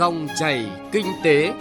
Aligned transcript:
Dòng 0.00 0.28
chảy 0.38 0.70
kinh 0.92 1.06
tế. 1.24 1.52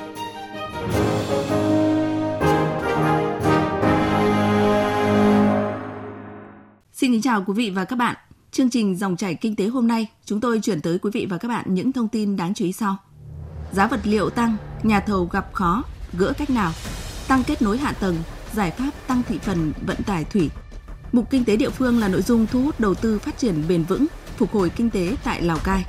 Xin 6.94 7.12
kính 7.12 7.22
chào 7.22 7.44
quý 7.48 7.54
vị 7.54 7.70
và 7.70 7.86
các 7.86 7.96
bạn. 7.96 8.16
Chương 8.52 8.70
trình 8.70 8.98
Dòng 8.98 9.18
chảy 9.18 9.36
kinh 9.36 9.56
tế 9.56 9.68
hôm 9.68 9.88
nay, 9.88 10.08
chúng 10.26 10.40
tôi 10.40 10.60
chuyển 10.60 10.82
tới 10.82 11.00
quý 11.00 11.12
vị 11.14 11.28
và 11.30 11.38
các 11.38 11.48
bạn 11.48 11.66
những 11.74 11.92
thông 11.92 12.08
tin 12.08 12.38
đáng 12.38 12.54
chú 12.54 12.66
ý 12.66 12.72
sau. 12.72 12.98
Giá 13.72 13.88
vật 13.88 14.00
liệu 14.04 14.30
tăng, 14.30 14.58
nhà 14.84 15.00
thầu 15.00 15.26
gặp 15.26 15.54
khó, 15.54 15.84
gỡ 16.18 16.34
cách 16.38 16.50
nào? 16.50 16.72
Tăng 17.28 17.44
kết 17.44 17.62
nối 17.62 17.78
hạ 17.78 17.92
tầng, 17.92 18.16
giải 18.54 18.72
pháp 18.72 18.92
tăng 19.08 19.22
thị 19.28 19.38
phần 19.42 19.74
vận 19.88 19.98
tải 20.06 20.24
thủy. 20.24 20.50
Mục 21.12 21.30
kinh 21.30 21.46
tế 21.46 21.56
địa 21.56 21.70
phương 21.70 22.00
là 22.00 22.08
nội 22.08 22.22
dung 22.22 22.48
thu 22.52 22.62
hút 22.62 22.80
đầu 22.80 22.94
tư 22.94 23.20
phát 23.20 23.38
triển 23.38 23.64
bền 23.70 23.84
vững, 23.84 24.06
phục 24.38 24.52
hồi 24.52 24.70
kinh 24.70 24.90
tế 24.90 25.16
tại 25.24 25.42
Lào 25.42 25.58
Cai. 25.64 25.84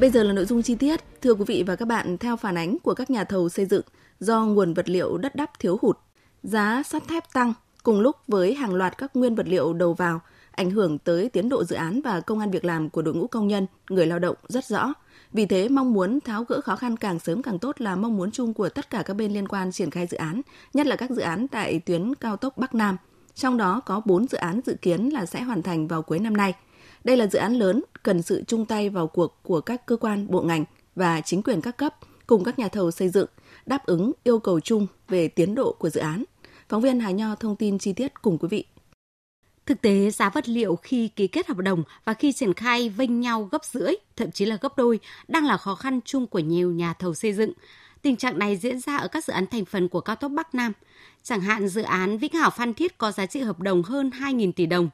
Bây 0.00 0.10
giờ 0.10 0.22
là 0.22 0.32
nội 0.32 0.44
dung 0.44 0.62
chi 0.62 0.74
tiết. 0.74 1.00
Thưa 1.22 1.34
quý 1.34 1.44
vị 1.46 1.64
và 1.66 1.76
các 1.76 1.88
bạn, 1.88 2.18
theo 2.18 2.36
phản 2.36 2.58
ánh 2.58 2.78
của 2.78 2.94
các 2.94 3.10
nhà 3.10 3.24
thầu 3.24 3.48
xây 3.48 3.66
dựng, 3.66 3.82
do 4.20 4.44
nguồn 4.44 4.74
vật 4.74 4.88
liệu 4.88 5.16
đất 5.16 5.34
đắp 5.34 5.58
thiếu 5.58 5.78
hụt, 5.82 5.98
giá 6.42 6.82
sắt 6.82 7.02
thép 7.08 7.32
tăng 7.32 7.52
cùng 7.82 8.00
lúc 8.00 8.16
với 8.28 8.54
hàng 8.54 8.74
loạt 8.74 8.98
các 8.98 9.16
nguyên 9.16 9.34
vật 9.34 9.48
liệu 9.48 9.72
đầu 9.72 9.94
vào, 9.94 10.20
ảnh 10.50 10.70
hưởng 10.70 10.98
tới 10.98 11.28
tiến 11.28 11.48
độ 11.48 11.64
dự 11.64 11.76
án 11.76 12.00
và 12.02 12.20
công 12.20 12.38
an 12.38 12.50
việc 12.50 12.64
làm 12.64 12.90
của 12.90 13.02
đội 13.02 13.14
ngũ 13.14 13.26
công 13.26 13.48
nhân, 13.48 13.66
người 13.90 14.06
lao 14.06 14.18
động 14.18 14.36
rất 14.48 14.64
rõ. 14.64 14.92
Vì 15.32 15.46
thế, 15.46 15.68
mong 15.68 15.92
muốn 15.92 16.20
tháo 16.20 16.44
gỡ 16.44 16.60
khó 16.60 16.76
khăn 16.76 16.96
càng 16.96 17.18
sớm 17.18 17.42
càng 17.42 17.58
tốt 17.58 17.80
là 17.80 17.96
mong 17.96 18.16
muốn 18.16 18.30
chung 18.30 18.54
của 18.54 18.68
tất 18.68 18.90
cả 18.90 19.02
các 19.02 19.14
bên 19.14 19.32
liên 19.32 19.48
quan 19.48 19.72
triển 19.72 19.90
khai 19.90 20.06
dự 20.06 20.16
án, 20.16 20.40
nhất 20.74 20.86
là 20.86 20.96
các 20.96 21.10
dự 21.10 21.20
án 21.20 21.48
tại 21.48 21.78
tuyến 21.78 22.14
cao 22.14 22.36
tốc 22.36 22.58
Bắc 22.58 22.74
Nam. 22.74 22.96
Trong 23.34 23.56
đó 23.56 23.80
có 23.86 24.02
4 24.04 24.26
dự 24.28 24.38
án 24.38 24.60
dự 24.66 24.76
kiến 24.82 25.08
là 25.12 25.26
sẽ 25.26 25.42
hoàn 25.42 25.62
thành 25.62 25.88
vào 25.88 26.02
cuối 26.02 26.18
năm 26.18 26.36
nay. 26.36 26.54
Đây 27.04 27.16
là 27.16 27.26
dự 27.26 27.38
án 27.38 27.52
lớn, 27.52 27.82
cần 28.02 28.22
sự 28.22 28.42
chung 28.46 28.66
tay 28.66 28.90
vào 28.90 29.06
cuộc 29.06 29.38
của 29.42 29.60
các 29.60 29.86
cơ 29.86 29.96
quan, 29.96 30.26
bộ 30.30 30.42
ngành 30.42 30.64
và 30.96 31.20
chính 31.20 31.42
quyền 31.42 31.60
các 31.60 31.76
cấp 31.76 31.94
cùng 32.26 32.44
các 32.44 32.58
nhà 32.58 32.68
thầu 32.68 32.90
xây 32.90 33.08
dựng, 33.08 33.28
đáp 33.66 33.86
ứng 33.86 34.12
yêu 34.24 34.38
cầu 34.38 34.60
chung 34.60 34.86
về 35.08 35.28
tiến 35.28 35.54
độ 35.54 35.72
của 35.78 35.90
dự 35.90 36.00
án. 36.00 36.24
Phóng 36.68 36.82
viên 36.82 37.00
Hà 37.00 37.10
Nho 37.10 37.34
thông 37.34 37.56
tin 37.56 37.78
chi 37.78 37.92
tiết 37.92 38.22
cùng 38.22 38.38
quý 38.38 38.48
vị. 38.50 38.64
Thực 39.66 39.80
tế, 39.80 40.10
giá 40.10 40.30
vật 40.30 40.48
liệu 40.48 40.76
khi 40.76 41.08
ký 41.08 41.26
kết 41.26 41.46
hợp 41.46 41.56
đồng 41.56 41.82
và 42.04 42.14
khi 42.14 42.32
triển 42.32 42.54
khai 42.54 42.88
vênh 42.88 43.20
nhau 43.20 43.48
gấp 43.52 43.64
rưỡi, 43.64 43.94
thậm 44.16 44.30
chí 44.30 44.44
là 44.44 44.58
gấp 44.60 44.76
đôi, 44.76 45.00
đang 45.28 45.44
là 45.44 45.56
khó 45.56 45.74
khăn 45.74 46.00
chung 46.04 46.26
của 46.26 46.38
nhiều 46.38 46.70
nhà 46.70 46.92
thầu 46.92 47.14
xây 47.14 47.32
dựng. 47.32 47.52
Tình 48.02 48.16
trạng 48.16 48.38
này 48.38 48.56
diễn 48.56 48.80
ra 48.80 48.96
ở 48.96 49.08
các 49.08 49.24
dự 49.24 49.32
án 49.32 49.46
thành 49.46 49.64
phần 49.64 49.88
của 49.88 50.00
cao 50.00 50.16
tốc 50.16 50.32
Bắc 50.32 50.54
Nam. 50.54 50.72
Chẳng 51.22 51.40
hạn 51.40 51.68
dự 51.68 51.82
án 51.82 52.18
Vĩnh 52.18 52.32
Hảo 52.32 52.50
Phan 52.50 52.74
Thiết 52.74 52.98
có 52.98 53.12
giá 53.12 53.26
trị 53.26 53.40
hợp 53.40 53.60
đồng 53.60 53.82
hơn 53.82 54.10
2.000 54.10 54.52
tỷ 54.52 54.66
đồng. 54.66 54.90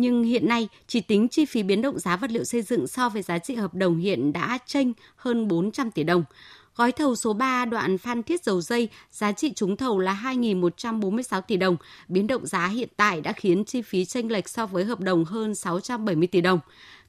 Nhưng 0.00 0.22
hiện 0.22 0.48
nay, 0.48 0.68
chỉ 0.86 1.00
tính 1.00 1.28
chi 1.28 1.44
phí 1.44 1.62
biến 1.62 1.82
động 1.82 1.98
giá 1.98 2.16
vật 2.16 2.30
liệu 2.30 2.44
xây 2.44 2.62
dựng 2.62 2.86
so 2.86 3.08
với 3.08 3.22
giá 3.22 3.38
trị 3.38 3.54
hợp 3.54 3.74
đồng 3.74 3.98
hiện 3.98 4.32
đã 4.32 4.58
chênh 4.66 4.92
hơn 5.16 5.48
400 5.48 5.90
tỷ 5.90 6.02
đồng. 6.04 6.24
Gói 6.76 6.92
thầu 6.92 7.16
số 7.16 7.32
3 7.32 7.64
đoạn 7.64 7.98
Phan 7.98 8.22
Thiết 8.22 8.44
Dầu 8.44 8.60
Dây, 8.60 8.88
giá 9.10 9.32
trị 9.32 9.52
trúng 9.56 9.76
thầu 9.76 9.98
là 9.98 10.20
2.146 10.24 11.40
tỷ 11.40 11.56
đồng. 11.56 11.76
Biến 12.08 12.26
động 12.26 12.46
giá 12.46 12.66
hiện 12.66 12.88
tại 12.96 13.20
đã 13.20 13.32
khiến 13.32 13.64
chi 13.64 13.82
phí 13.82 14.04
chênh 14.04 14.32
lệch 14.32 14.48
so 14.48 14.66
với 14.66 14.84
hợp 14.84 15.00
đồng 15.00 15.24
hơn 15.24 15.54
670 15.54 16.26
tỷ 16.26 16.40
đồng. 16.40 16.60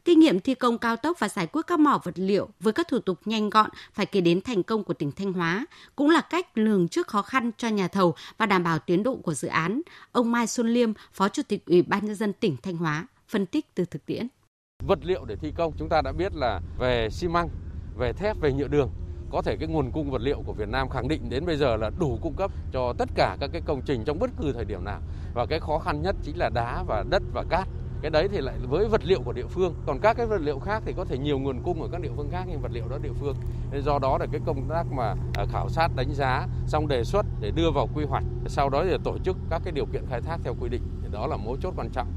Kinh 0.06 0.20
nghiệm 0.20 0.40
thi 0.40 0.56
công 0.56 0.78
cao 0.78 0.96
tốc 0.96 1.20
và 1.20 1.30
giải 1.30 1.48
quyết 1.48 1.62
các 1.68 1.80
mỏ 1.80 2.00
vật 2.04 2.14
liệu 2.16 2.50
với 2.60 2.74
các 2.74 2.88
thủ 2.88 3.00
tục 3.00 3.20
nhanh 3.26 3.50
gọn 3.50 3.70
phải 3.94 4.06
kể 4.06 4.22
đến 4.22 4.42
thành 4.42 4.64
công 4.64 4.84
của 4.84 4.94
tỉnh 4.94 5.12
Thanh 5.12 5.34
Hóa, 5.34 5.66
cũng 5.96 6.10
là 6.10 6.22
cách 6.22 6.58
lường 6.58 6.88
trước 6.88 7.08
khó 7.08 7.22
khăn 7.22 7.52
cho 7.58 7.68
nhà 7.68 7.88
thầu 7.88 8.16
và 8.38 8.46
đảm 8.46 8.64
bảo 8.64 8.80
tiến 8.80 9.04
độ 9.04 9.16
của 9.16 9.34
dự 9.34 9.48
án. 9.48 9.82
Ông 10.12 10.32
Mai 10.32 10.48
Xuân 10.48 10.68
Liêm, 10.68 10.94
Phó 11.14 11.30
Chủ 11.30 11.42
tịch 11.48 11.66
Ủy 11.66 11.82
ban 11.82 12.06
nhân 12.06 12.16
dân 12.16 12.34
tỉnh 12.34 12.56
Thanh 12.64 12.78
Hóa, 12.78 13.08
phân 13.28 13.46
tích 13.46 13.76
từ 13.76 13.86
thực 13.86 14.06
tiễn. 14.06 14.28
Vật 14.86 15.00
liệu 15.02 15.26
để 15.26 15.36
thi 15.36 15.54
công 15.58 15.74
chúng 15.78 15.90
ta 15.90 16.02
đã 16.02 16.12
biết 16.12 16.36
là 16.36 16.62
về 16.80 17.10
xi 17.12 17.28
măng, 17.28 17.50
về 17.98 18.14
thép, 18.14 18.42
về 18.42 18.54
nhựa 18.54 18.68
đường 18.68 18.90
có 19.32 19.42
thể 19.42 19.58
cái 19.60 19.68
nguồn 19.68 19.92
cung 19.92 20.12
vật 20.12 20.22
liệu 20.22 20.44
của 20.46 20.54
Việt 20.54 20.70
Nam 20.70 20.90
khẳng 20.90 21.08
định 21.08 21.30
đến 21.30 21.46
bây 21.46 21.58
giờ 21.58 21.76
là 21.76 21.90
đủ 22.00 22.20
cung 22.22 22.34
cấp 22.38 22.52
cho 22.72 22.94
tất 22.98 23.10
cả 23.16 23.38
các 23.40 23.50
cái 23.54 23.62
công 23.66 23.82
trình 23.86 24.04
trong 24.06 24.20
bất 24.20 24.30
cứ 24.42 24.54
thời 24.54 24.66
điểm 24.66 24.84
nào. 24.84 25.02
Và 25.34 25.46
cái 25.46 25.60
khó 25.60 25.80
khăn 25.80 26.02
nhất 26.02 26.16
chính 26.24 26.38
là 26.38 26.50
đá 26.50 26.84
và 26.88 27.04
đất 27.10 27.24
và 27.34 27.44
cát. 27.50 27.68
Cái 28.02 28.12
đấy 28.12 28.28
thì 28.28 28.42
lại 28.42 28.56
với 28.70 28.88
vật 28.88 29.02
liệu 29.06 29.22
của 29.26 29.34
địa 29.34 29.46
phương. 29.50 29.74
Còn 29.86 30.00
các 30.02 30.18
cái 30.18 30.26
vật 30.26 30.42
liệu 30.42 30.60
khác 30.60 30.84
thì 30.86 30.94
có 30.98 31.06
thể 31.06 31.18
nhiều 31.18 31.40
nguồn 31.40 31.62
cung 31.64 31.82
ở 31.82 31.88
các 31.92 32.02
địa 32.02 32.12
phương 32.16 32.30
khác, 32.32 32.46
nhưng 32.48 32.62
vật 32.62 32.72
liệu 32.72 32.88
đó 32.90 32.98
địa 33.02 33.14
phương. 33.20 33.36
Nên 33.72 33.84
do 33.84 34.00
đó 34.00 34.18
là 34.18 34.26
cái 34.32 34.42
công 34.46 34.70
tác 34.70 34.84
mà 34.92 35.16
à, 35.34 35.46
khảo 35.52 35.70
sát, 35.70 35.88
đánh 35.96 36.14
giá, 36.14 36.48
xong 36.68 36.88
đề 36.88 37.04
xuất 37.04 37.26
để 37.40 37.52
đưa 37.52 37.72
vào 37.72 37.90
quy 37.96 38.06
hoạch. 38.06 38.24
Sau 38.48 38.70
đó 38.70 38.84
thì 38.90 38.98
tổ 39.04 39.18
chức 39.18 39.38
các 39.50 39.62
cái 39.66 39.72
điều 39.72 39.86
kiện 39.86 40.06
khai 40.10 40.22
thác 40.22 40.38
theo 40.44 40.56
quy 40.60 40.70
định. 40.70 40.82
Thì 41.02 41.08
đó 41.12 41.28
là 41.28 41.38
mấu 41.38 41.58
chốt 41.62 41.74
quan 41.78 41.90
trọng. 41.90 42.08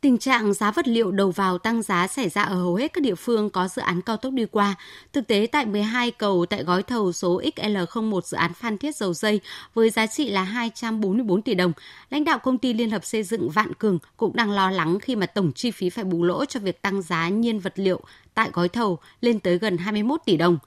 Tình 0.00 0.18
trạng 0.18 0.52
giá 0.54 0.70
vật 0.70 0.88
liệu 0.88 1.10
đầu 1.10 1.30
vào 1.30 1.58
tăng 1.58 1.82
giá 1.82 2.06
xảy 2.06 2.28
ra 2.28 2.42
ở 2.42 2.54
hầu 2.54 2.74
hết 2.74 2.92
các 2.92 3.00
địa 3.02 3.14
phương 3.14 3.50
có 3.50 3.68
dự 3.68 3.82
án 3.82 4.02
cao 4.02 4.16
tốc 4.16 4.32
đi 4.32 4.46
qua. 4.46 4.74
Thực 5.12 5.26
tế 5.26 5.46
tại 5.52 5.66
12 5.66 6.10
cầu 6.10 6.46
tại 6.46 6.64
gói 6.64 6.82
thầu 6.82 7.12
số 7.12 7.40
XL01 7.56 8.20
dự 8.20 8.36
án 8.36 8.54
Phan 8.54 8.78
Thiết 8.78 8.96
Dầu 8.96 9.14
Dây 9.14 9.40
với 9.74 9.90
giá 9.90 10.06
trị 10.06 10.30
là 10.30 10.42
244 10.42 11.42
tỷ 11.42 11.54
đồng, 11.54 11.72
lãnh 12.10 12.24
đạo 12.24 12.38
công 12.38 12.58
ty 12.58 12.72
liên 12.72 12.90
hợp 12.90 13.04
xây 13.04 13.22
dựng 13.22 13.50
Vạn 13.50 13.74
Cường 13.74 13.98
cũng 14.16 14.36
đang 14.36 14.50
lo 14.50 14.70
lắng 14.70 14.98
khi 15.00 15.16
mà 15.16 15.26
tổng 15.26 15.52
chi 15.52 15.70
phí 15.70 15.90
phải 15.90 16.04
bù 16.04 16.24
lỗ 16.24 16.44
cho 16.44 16.60
việc 16.60 16.82
tăng 16.82 17.02
giá 17.02 17.28
nhiên 17.28 17.60
vật 17.60 17.72
liệu 17.76 18.00
tại 18.34 18.50
gói 18.52 18.68
thầu 18.68 18.98
lên 19.20 19.40
tới 19.40 19.58
gần 19.58 19.78
21 19.78 20.20
tỷ 20.24 20.36
đồng. 20.36 20.58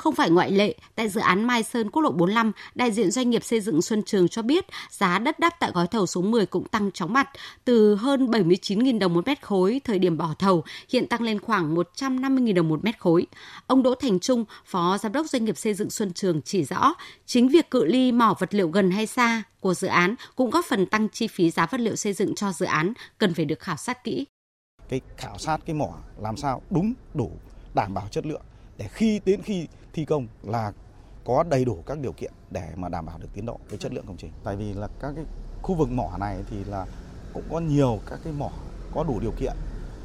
Không 0.00 0.14
phải 0.14 0.30
ngoại 0.30 0.50
lệ, 0.50 0.74
tại 0.94 1.08
dự 1.08 1.20
án 1.20 1.44
Mai 1.44 1.62
Sơn 1.62 1.90
quốc 1.90 2.02
lộ 2.02 2.10
45, 2.10 2.52
đại 2.74 2.92
diện 2.92 3.10
doanh 3.10 3.30
nghiệp 3.30 3.44
xây 3.44 3.60
dựng 3.60 3.82
Xuân 3.82 4.02
Trường 4.02 4.28
cho 4.28 4.42
biết 4.42 4.64
giá 4.90 5.18
đất 5.18 5.38
đắp 5.38 5.54
tại 5.60 5.70
gói 5.74 5.86
thầu 5.86 6.06
số 6.06 6.22
10 6.22 6.46
cũng 6.46 6.68
tăng 6.68 6.90
chóng 6.92 7.12
mặt, 7.12 7.28
từ 7.64 7.94
hơn 7.94 8.26
79.000 8.26 8.98
đồng 8.98 9.14
một 9.14 9.26
mét 9.26 9.42
khối 9.42 9.80
thời 9.84 9.98
điểm 9.98 10.16
bỏ 10.16 10.34
thầu, 10.38 10.64
hiện 10.88 11.06
tăng 11.06 11.22
lên 11.22 11.40
khoảng 11.40 11.74
150.000 11.74 12.54
đồng 12.54 12.68
một 12.68 12.84
mét 12.84 12.98
khối. 12.98 13.26
Ông 13.66 13.82
Đỗ 13.82 13.94
Thành 13.94 14.20
Trung, 14.20 14.44
Phó 14.64 14.98
Giám 14.98 15.12
đốc 15.12 15.26
doanh 15.26 15.44
nghiệp 15.44 15.56
xây 15.56 15.74
dựng 15.74 15.90
Xuân 15.90 16.12
Trường 16.12 16.42
chỉ 16.42 16.64
rõ, 16.64 16.94
chính 17.26 17.48
việc 17.48 17.70
cự 17.70 17.84
ly 17.84 18.12
mỏ 18.12 18.34
vật 18.38 18.54
liệu 18.54 18.68
gần 18.68 18.90
hay 18.90 19.06
xa 19.06 19.42
của 19.60 19.74
dự 19.74 19.88
án 19.88 20.14
cũng 20.36 20.50
góp 20.50 20.64
phần 20.64 20.86
tăng 20.86 21.08
chi 21.08 21.26
phí 21.26 21.50
giá 21.50 21.66
vật 21.66 21.80
liệu 21.80 21.96
xây 21.96 22.12
dựng 22.12 22.34
cho 22.34 22.52
dự 22.52 22.66
án, 22.66 22.92
cần 23.18 23.34
phải 23.34 23.44
được 23.44 23.60
khảo 23.60 23.76
sát 23.76 24.04
kỹ. 24.04 24.24
Cái 24.88 25.00
khảo 25.16 25.38
sát 25.38 25.60
cái 25.66 25.74
mỏ 25.74 25.88
làm 26.18 26.36
sao 26.36 26.62
đúng, 26.70 26.94
đủ, 27.14 27.30
đảm 27.74 27.94
bảo 27.94 28.08
chất 28.10 28.26
lượng 28.26 28.42
để 28.80 28.88
khi 28.88 29.20
đến 29.24 29.42
khi 29.42 29.68
thi 29.92 30.04
công 30.04 30.26
là 30.42 30.72
có 31.24 31.42
đầy 31.42 31.64
đủ 31.64 31.82
các 31.86 31.98
điều 31.98 32.12
kiện 32.12 32.32
để 32.50 32.68
mà 32.76 32.88
đảm 32.88 33.06
bảo 33.06 33.18
được 33.18 33.28
tiến 33.34 33.46
độ 33.46 33.58
với 33.68 33.78
chất 33.78 33.92
lượng 33.92 34.04
công 34.06 34.16
trình. 34.16 34.30
Tại 34.44 34.56
vì 34.56 34.72
là 34.72 34.88
các 35.00 35.12
cái 35.16 35.24
khu 35.62 35.74
vực 35.74 35.90
mỏ 35.90 36.10
này 36.20 36.38
thì 36.50 36.64
là 36.64 36.86
cũng 37.32 37.42
có 37.50 37.60
nhiều 37.60 37.98
các 38.06 38.20
cái 38.24 38.32
mỏ 38.32 38.50
có 38.94 39.04
đủ 39.04 39.20
điều 39.20 39.32
kiện, 39.38 39.52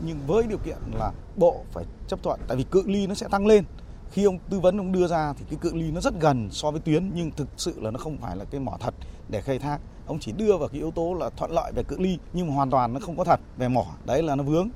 nhưng 0.06 0.18
với 0.28 0.44
điều 0.48 0.58
kiện 0.58 0.78
là 0.94 1.12
bộ 1.36 1.64
phải 1.72 1.86
chấp 2.08 2.24
thuận. 2.24 2.40
Tại 2.48 2.58
vì 2.58 2.64
cự 2.64 2.84
ly 2.86 3.08
nó 3.08 3.14
sẽ 3.14 3.28
tăng 3.32 3.48
lên. 3.48 3.64
Khi 4.12 4.24
ông 4.24 4.40
tư 4.50 4.60
vấn, 4.60 4.78
ông 4.78 4.92
đưa 4.92 5.08
ra 5.08 5.34
thì 5.34 5.46
cái 5.50 5.60
cự 5.62 5.74
ly 5.74 5.92
nó 5.92 6.02
rất 6.02 6.14
gần 6.20 6.50
so 6.52 6.72
với 6.72 6.80
tuyến, 6.80 7.12
nhưng 7.16 7.32
thực 7.32 7.48
sự 7.58 7.80
là 7.82 7.92
nó 7.92 8.00
không 8.00 8.18
phải 8.18 8.36
là 8.36 8.46
cái 8.46 8.62
mỏ 8.62 8.78
thật 8.80 8.94
để 9.30 9.42
khai 9.42 9.60
thác. 9.60 9.80
Ông 10.08 10.20
chỉ 10.20 10.32
đưa 10.32 10.58
vào 10.58 10.68
cái 10.68 10.80
yếu 10.80 10.92
tố 10.92 11.14
là 11.14 11.30
thuận 11.30 11.52
lợi 11.52 11.72
về 11.76 11.84
cự 11.84 12.00
ly 12.00 12.18
nhưng 12.34 12.48
mà 12.48 12.54
hoàn 12.54 12.70
toàn 12.70 12.94
nó 12.94 13.00
không 13.00 13.18
có 13.18 13.24
thật 13.24 13.40
về 13.58 13.68
mỏ. 13.68 13.86
Đấy 14.06 14.24
là 14.24 14.36
nó 14.36 14.44
vướng 14.44 14.70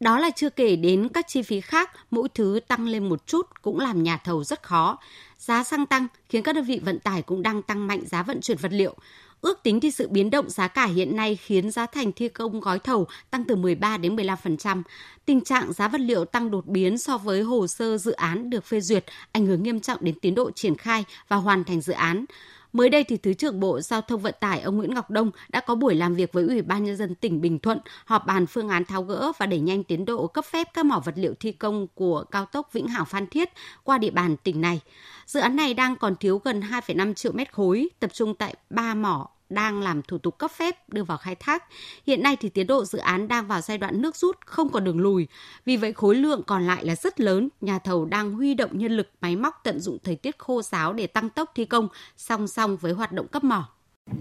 đó 0.00 0.18
là 0.18 0.30
chưa 0.30 0.50
kể 0.50 0.76
đến 0.76 1.08
các 1.08 1.28
chi 1.28 1.42
phí 1.42 1.60
khác, 1.60 1.90
mỗi 2.10 2.28
thứ 2.34 2.60
tăng 2.68 2.88
lên 2.88 3.08
một 3.08 3.26
chút 3.26 3.46
cũng 3.62 3.80
làm 3.80 4.02
nhà 4.02 4.16
thầu 4.16 4.44
rất 4.44 4.62
khó. 4.62 4.98
Giá 5.38 5.64
xăng 5.64 5.86
tăng 5.86 6.06
khiến 6.28 6.42
các 6.42 6.54
đơn 6.54 6.64
vị 6.64 6.80
vận 6.84 6.98
tải 6.98 7.22
cũng 7.22 7.42
đang 7.42 7.62
tăng 7.62 7.86
mạnh 7.86 8.00
giá 8.06 8.22
vận 8.22 8.40
chuyển 8.40 8.58
vật 8.58 8.72
liệu. 8.72 8.96
Ước 9.40 9.62
tính 9.62 9.80
thì 9.80 9.90
sự 9.90 10.08
biến 10.08 10.30
động 10.30 10.50
giá 10.50 10.68
cả 10.68 10.86
hiện 10.86 11.16
nay 11.16 11.36
khiến 11.36 11.70
giá 11.70 11.86
thành 11.86 12.12
thi 12.12 12.28
công 12.28 12.60
gói 12.60 12.78
thầu 12.78 13.06
tăng 13.30 13.44
từ 13.44 13.56
13 13.56 13.96
đến 13.96 14.16
15%. 14.16 14.82
Tình 15.24 15.40
trạng 15.40 15.72
giá 15.72 15.88
vật 15.88 16.00
liệu 16.00 16.24
tăng 16.24 16.50
đột 16.50 16.66
biến 16.66 16.98
so 16.98 17.18
với 17.18 17.42
hồ 17.42 17.66
sơ 17.66 17.98
dự 17.98 18.12
án 18.12 18.50
được 18.50 18.64
phê 18.64 18.80
duyệt 18.80 19.04
ảnh 19.32 19.46
hưởng 19.46 19.62
nghiêm 19.62 19.80
trọng 19.80 19.98
đến 20.00 20.14
tiến 20.20 20.34
độ 20.34 20.50
triển 20.50 20.76
khai 20.76 21.04
và 21.28 21.36
hoàn 21.36 21.64
thành 21.64 21.80
dự 21.80 21.92
án. 21.92 22.24
Mới 22.72 22.88
đây 22.88 23.04
thì 23.04 23.16
Thứ 23.16 23.32
trưởng 23.32 23.60
Bộ 23.60 23.80
Giao 23.80 24.00
thông 24.00 24.20
Vận 24.20 24.34
tải 24.40 24.60
ông 24.60 24.76
Nguyễn 24.76 24.94
Ngọc 24.94 25.10
Đông 25.10 25.30
đã 25.48 25.60
có 25.60 25.74
buổi 25.74 25.94
làm 25.94 26.14
việc 26.14 26.32
với 26.32 26.44
Ủy 26.44 26.62
ban 26.62 26.84
nhân 26.84 26.96
dân 26.96 27.14
tỉnh 27.14 27.40
Bình 27.40 27.58
Thuận 27.58 27.78
họp 28.04 28.26
bàn 28.26 28.46
phương 28.46 28.68
án 28.68 28.84
tháo 28.84 29.02
gỡ 29.02 29.32
và 29.38 29.46
đẩy 29.46 29.60
nhanh 29.60 29.84
tiến 29.84 30.04
độ 30.04 30.26
cấp 30.26 30.44
phép 30.44 30.68
các 30.74 30.86
mỏ 30.86 31.02
vật 31.04 31.14
liệu 31.16 31.34
thi 31.40 31.52
công 31.52 31.86
của 31.94 32.24
cao 32.30 32.44
tốc 32.44 32.72
Vĩnh 32.72 32.86
Hảo 32.86 33.04
Phan 33.04 33.26
Thiết 33.26 33.48
qua 33.84 33.98
địa 33.98 34.10
bàn 34.10 34.36
tỉnh 34.36 34.60
này. 34.60 34.80
Dự 35.26 35.40
án 35.40 35.56
này 35.56 35.74
đang 35.74 35.96
còn 35.96 36.16
thiếu 36.16 36.40
gần 36.44 36.60
2,5 36.60 37.14
triệu 37.14 37.32
mét 37.32 37.52
khối, 37.52 37.88
tập 38.00 38.10
trung 38.14 38.34
tại 38.34 38.54
3 38.70 38.94
mỏ 38.94 39.28
đang 39.50 39.80
làm 39.80 40.02
thủ 40.02 40.18
tục 40.18 40.38
cấp 40.38 40.50
phép 40.50 40.88
đưa 40.88 41.04
vào 41.04 41.18
khai 41.18 41.34
thác. 41.34 41.64
Hiện 42.06 42.22
nay 42.22 42.36
thì 42.40 42.48
tiến 42.48 42.66
độ 42.66 42.84
dự 42.84 42.98
án 42.98 43.28
đang 43.28 43.46
vào 43.46 43.60
giai 43.60 43.78
đoạn 43.78 44.02
nước 44.02 44.16
rút, 44.16 44.36
không 44.46 44.68
còn 44.68 44.84
đường 44.84 45.00
lùi. 45.00 45.26
Vì 45.64 45.76
vậy 45.76 45.92
khối 45.92 46.14
lượng 46.14 46.42
còn 46.46 46.66
lại 46.66 46.84
là 46.84 46.96
rất 46.96 47.20
lớn, 47.20 47.48
nhà 47.60 47.78
thầu 47.78 48.04
đang 48.04 48.32
huy 48.32 48.54
động 48.54 48.70
nhân 48.72 48.92
lực 48.92 49.08
máy 49.20 49.36
móc 49.36 49.60
tận 49.64 49.80
dụng 49.80 49.98
thời 50.04 50.16
tiết 50.16 50.38
khô 50.38 50.62
giáo 50.62 50.92
để 50.92 51.06
tăng 51.06 51.30
tốc 51.30 51.50
thi 51.54 51.64
công 51.64 51.88
song 52.16 52.46
song 52.46 52.76
với 52.76 52.92
hoạt 52.92 53.12
động 53.12 53.28
cấp 53.28 53.44
mỏ. 53.44 53.68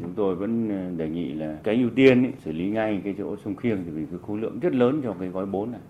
Chúng 0.01 0.13
tôi 0.15 0.35
vẫn 0.35 0.69
ờ, 0.69 0.97
đề 0.97 1.09
nghị 1.09 1.33
là 1.33 1.57
cái 1.63 1.75
ưu 1.75 1.89
tiên 1.95 2.23
ý, 2.23 2.29
xử 2.45 2.51
lý 2.51 2.65
ngay 2.65 3.01
cái 3.03 3.15
chỗ 3.17 3.35
sông 3.45 3.55
Khiêng 3.55 3.83
thì 3.85 3.91
vì 3.91 4.05
cái 4.11 4.19
khối 4.27 4.39
lượng 4.39 4.59
rất 4.59 4.73
lớn 4.73 5.01
cho 5.03 5.15
cái 5.19 5.29
gói 5.29 5.45
4 5.45 5.71
này. 5.71 5.81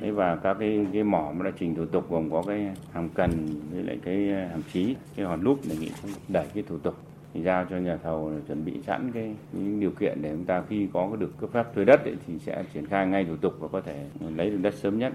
Đấy 0.00 0.12
và 0.12 0.36
các 0.36 0.56
cái 0.60 0.86
cái 0.92 1.04
mỏ 1.04 1.32
mà 1.36 1.44
đã 1.44 1.50
trình 1.58 1.74
thủ 1.74 1.86
tục 1.86 2.10
gồm 2.10 2.30
có 2.30 2.42
cái 2.46 2.74
hàm 2.92 3.08
cần 3.08 3.60
với 3.70 3.82
lại 3.82 3.98
cái 4.04 4.30
ờ, 4.30 4.48
hàm 4.48 4.62
trí, 4.72 4.94
cái 5.16 5.26
hòn 5.26 5.42
lúp 5.42 5.60
đề 5.68 5.76
nghị 5.76 5.90
đẩy 6.28 6.46
cái 6.54 6.64
thủ 6.68 6.78
tục 6.78 6.96
thì 7.36 7.42
giao 7.42 7.66
cho 7.70 7.76
nhà 7.76 7.98
thầu 8.02 8.32
chuẩn 8.46 8.64
bị 8.64 8.72
sẵn 8.86 9.12
cái 9.14 9.34
những 9.52 9.80
điều 9.80 9.90
kiện 9.90 10.22
để 10.22 10.30
chúng 10.30 10.44
ta 10.44 10.62
khi 10.68 10.88
có 10.92 11.16
được 11.18 11.32
cấp 11.40 11.50
phép 11.52 11.64
thuê 11.74 11.84
đất 11.84 12.04
ấy, 12.04 12.14
thì 12.26 12.34
sẽ 12.46 12.64
triển 12.74 12.86
khai 12.86 13.06
ngay 13.06 13.24
thủ 13.24 13.36
tục 13.36 13.54
và 13.58 13.68
có 13.72 13.80
thể 13.80 14.06
lấy 14.36 14.50
được 14.50 14.58
đất 14.62 14.74
sớm 14.82 14.98
nhất. 14.98 15.12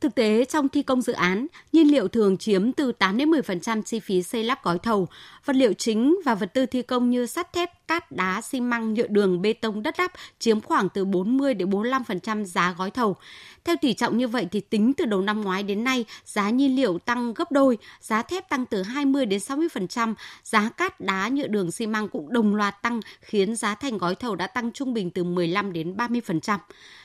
Thực 0.00 0.14
tế, 0.14 0.44
trong 0.44 0.68
thi 0.68 0.82
công 0.82 1.02
dự 1.02 1.12
án, 1.12 1.46
nhiên 1.72 1.92
liệu 1.92 2.08
thường 2.08 2.36
chiếm 2.36 2.72
từ 2.72 2.92
8 2.92 3.16
đến 3.16 3.30
10% 3.30 3.82
chi 3.82 4.00
phí 4.00 4.22
xây 4.22 4.44
lắp 4.44 4.58
gói 4.62 4.78
thầu. 4.78 5.08
Vật 5.44 5.56
liệu 5.56 5.72
chính 5.72 6.16
và 6.24 6.34
vật 6.34 6.54
tư 6.54 6.66
thi 6.66 6.82
công 6.82 7.10
như 7.10 7.26
sắt 7.26 7.52
thép, 7.52 7.83
cát, 7.88 8.12
đá, 8.12 8.40
xi 8.40 8.60
măng, 8.60 8.94
nhựa 8.94 9.06
đường, 9.06 9.42
bê 9.42 9.52
tông, 9.52 9.82
đất 9.82 9.94
đắp 9.98 10.12
chiếm 10.38 10.60
khoảng 10.60 10.88
từ 10.88 11.04
40 11.04 11.54
đến 11.54 11.70
45% 11.70 12.44
giá 12.44 12.74
gói 12.78 12.90
thầu. 12.90 13.16
Theo 13.64 13.76
tỷ 13.80 13.92
trọng 13.92 14.18
như 14.18 14.28
vậy 14.28 14.46
thì 14.50 14.60
tính 14.60 14.92
từ 14.94 15.04
đầu 15.04 15.20
năm 15.20 15.40
ngoái 15.40 15.62
đến 15.62 15.84
nay, 15.84 16.04
giá 16.24 16.50
nhiên 16.50 16.76
liệu 16.76 16.98
tăng 16.98 17.34
gấp 17.34 17.52
đôi, 17.52 17.78
giá 18.00 18.22
thép 18.22 18.48
tăng 18.48 18.66
từ 18.66 18.82
20 18.82 19.26
đến 19.26 19.40
60%, 19.40 20.14
giá 20.42 20.68
cát, 20.68 21.00
đá, 21.00 21.28
nhựa 21.28 21.46
đường, 21.46 21.70
xi 21.70 21.86
măng 21.86 22.08
cũng 22.08 22.32
đồng 22.32 22.54
loạt 22.54 22.82
tăng 22.82 23.00
khiến 23.20 23.56
giá 23.56 23.74
thành 23.74 23.98
gói 23.98 24.14
thầu 24.14 24.36
đã 24.36 24.46
tăng 24.46 24.72
trung 24.72 24.94
bình 24.94 25.10
từ 25.10 25.24
15 25.24 25.72
đến 25.72 25.96
30%. 25.96 26.58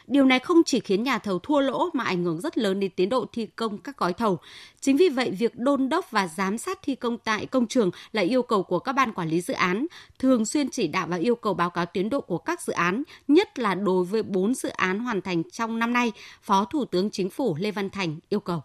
Điều 0.07 0.25
này 0.25 0.39
không 0.39 0.63
chỉ 0.65 0.79
khiến 0.79 1.03
nhà 1.03 1.17
thầu 1.17 1.39
thua 1.39 1.59
lỗ 1.59 1.89
mà 1.93 2.03
ảnh 2.03 2.23
hưởng 2.23 2.41
rất 2.41 2.57
lớn 2.57 2.79
đến 2.79 2.91
tiến 2.95 3.09
độ 3.09 3.25
thi 3.33 3.45
công 3.45 3.77
các 3.77 3.97
gói 3.97 4.13
thầu. 4.13 4.39
Chính 4.81 4.97
vì 4.97 5.09
vậy, 5.09 5.31
việc 5.31 5.55
đôn 5.55 5.89
đốc 5.89 6.11
và 6.11 6.27
giám 6.27 6.57
sát 6.57 6.79
thi 6.81 6.95
công 6.95 7.17
tại 7.17 7.45
công 7.45 7.67
trường 7.67 7.91
là 8.11 8.21
yêu 8.21 8.43
cầu 8.43 8.63
của 8.63 8.79
các 8.79 8.93
ban 8.93 9.13
quản 9.13 9.29
lý 9.29 9.41
dự 9.41 9.53
án, 9.53 9.85
thường 10.19 10.45
xuyên 10.45 10.68
chỉ 10.71 10.87
đạo 10.87 11.07
và 11.09 11.17
yêu 11.17 11.35
cầu 11.35 11.53
báo 11.53 11.69
cáo 11.69 11.85
tiến 11.85 12.09
độ 12.09 12.21
của 12.21 12.37
các 12.37 12.61
dự 12.61 12.73
án, 12.73 13.03
nhất 13.27 13.59
là 13.59 13.75
đối 13.75 14.03
với 14.03 14.23
4 14.23 14.55
dự 14.55 14.69
án 14.69 14.99
hoàn 14.99 15.21
thành 15.21 15.43
trong 15.51 15.79
năm 15.79 15.93
nay, 15.93 16.11
Phó 16.41 16.65
Thủ 16.71 16.85
tướng 16.85 17.09
Chính 17.11 17.29
phủ 17.29 17.55
Lê 17.59 17.71
Văn 17.71 17.89
Thành 17.89 18.15
yêu 18.29 18.39
cầu. 18.39 18.59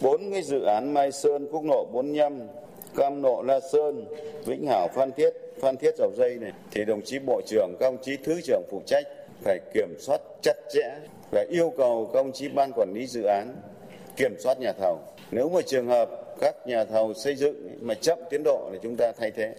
Bốn 0.00 0.30
cái 0.30 0.42
dự 0.42 0.62
án 0.62 0.94
Mai 0.94 1.12
Sơn, 1.12 1.46
Quốc 1.50 1.64
lộ 1.64 1.84
45, 1.92 2.38
Cam 2.96 3.22
Nộ, 3.22 3.42
La 3.42 3.60
Sơn, 3.72 4.04
Vĩnh 4.46 4.66
Hảo, 4.66 4.88
Phan 4.94 5.12
Thiết, 5.12 5.30
Phan 5.60 5.76
Thiết 5.76 5.94
Dầu 5.98 6.12
Dây 6.16 6.38
này 6.40 6.52
thì 6.70 6.84
đồng 6.84 7.02
chí 7.04 7.18
Bộ 7.18 7.40
trưởng, 7.46 7.76
các 7.80 7.86
đồng 7.90 8.02
chí 8.02 8.16
Thứ 8.24 8.40
trưởng 8.44 8.62
phụ 8.70 8.82
trách 8.86 9.04
phải 9.44 9.58
kiểm 9.74 9.88
soát 9.98 10.20
chặt 10.42 10.56
chẽ 10.74 10.98
và 11.30 11.44
yêu 11.50 11.72
cầu 11.76 12.10
các 12.12 12.22
đồng 12.22 12.32
chí 12.32 12.48
ban 12.48 12.72
quản 12.72 12.92
lý 12.94 13.06
dự 13.06 13.22
án 13.22 13.56
kiểm 14.16 14.34
soát 14.38 14.60
nhà 14.60 14.72
thầu. 14.72 15.00
Nếu 15.30 15.48
mà 15.48 15.60
trường 15.66 15.86
hợp 15.86 16.10
các 16.40 16.54
nhà 16.66 16.84
thầu 16.84 17.14
xây 17.14 17.36
dựng 17.36 17.78
mà 17.80 17.94
chậm 17.94 18.18
tiến 18.30 18.42
độ 18.44 18.68
thì 18.72 18.78
chúng 18.82 18.96
ta 18.96 19.12
thay 19.18 19.30
thế. 19.30 19.54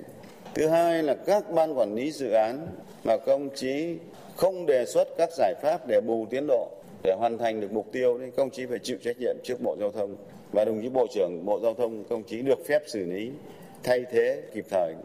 Thứ 0.55 0.67
hai 0.67 1.03
là 1.03 1.15
các 1.25 1.51
ban 1.51 1.77
quản 1.77 1.95
lý 1.95 2.11
dự 2.11 2.31
án 2.31 2.67
mà 3.03 3.17
công 3.17 3.50
chí 3.55 3.95
không 4.35 4.65
đề 4.65 4.85
xuất 4.85 5.07
các 5.17 5.29
giải 5.38 5.53
pháp 5.61 5.88
để 5.88 6.01
bù 6.01 6.25
tiến 6.29 6.47
độ, 6.47 6.69
để 7.03 7.15
hoàn 7.19 7.38
thành 7.38 7.61
được 7.61 7.71
mục 7.71 7.91
tiêu 7.91 8.19
thì 8.21 8.31
công 8.38 8.50
chí 8.50 8.65
phải 8.65 8.79
chịu 8.79 8.97
trách 9.03 9.17
nhiệm 9.19 9.35
trước 9.44 9.61
Bộ 9.61 9.75
Giao 9.79 9.91
thông 9.91 10.15
và 10.51 10.65
đồng 10.65 10.81
chí 10.81 10.89
Bộ 10.89 11.07
trưởng, 11.13 11.45
Bộ 11.45 11.59
Giao 11.63 11.73
thông 11.73 12.03
công 12.03 12.23
chí 12.23 12.41
được 12.41 12.65
phép 12.67 12.81
xử 12.88 13.05
lý 13.05 13.31
thay 13.83 14.05
thế 14.11 14.41
kịp 14.53 14.65
thời. 14.69 14.95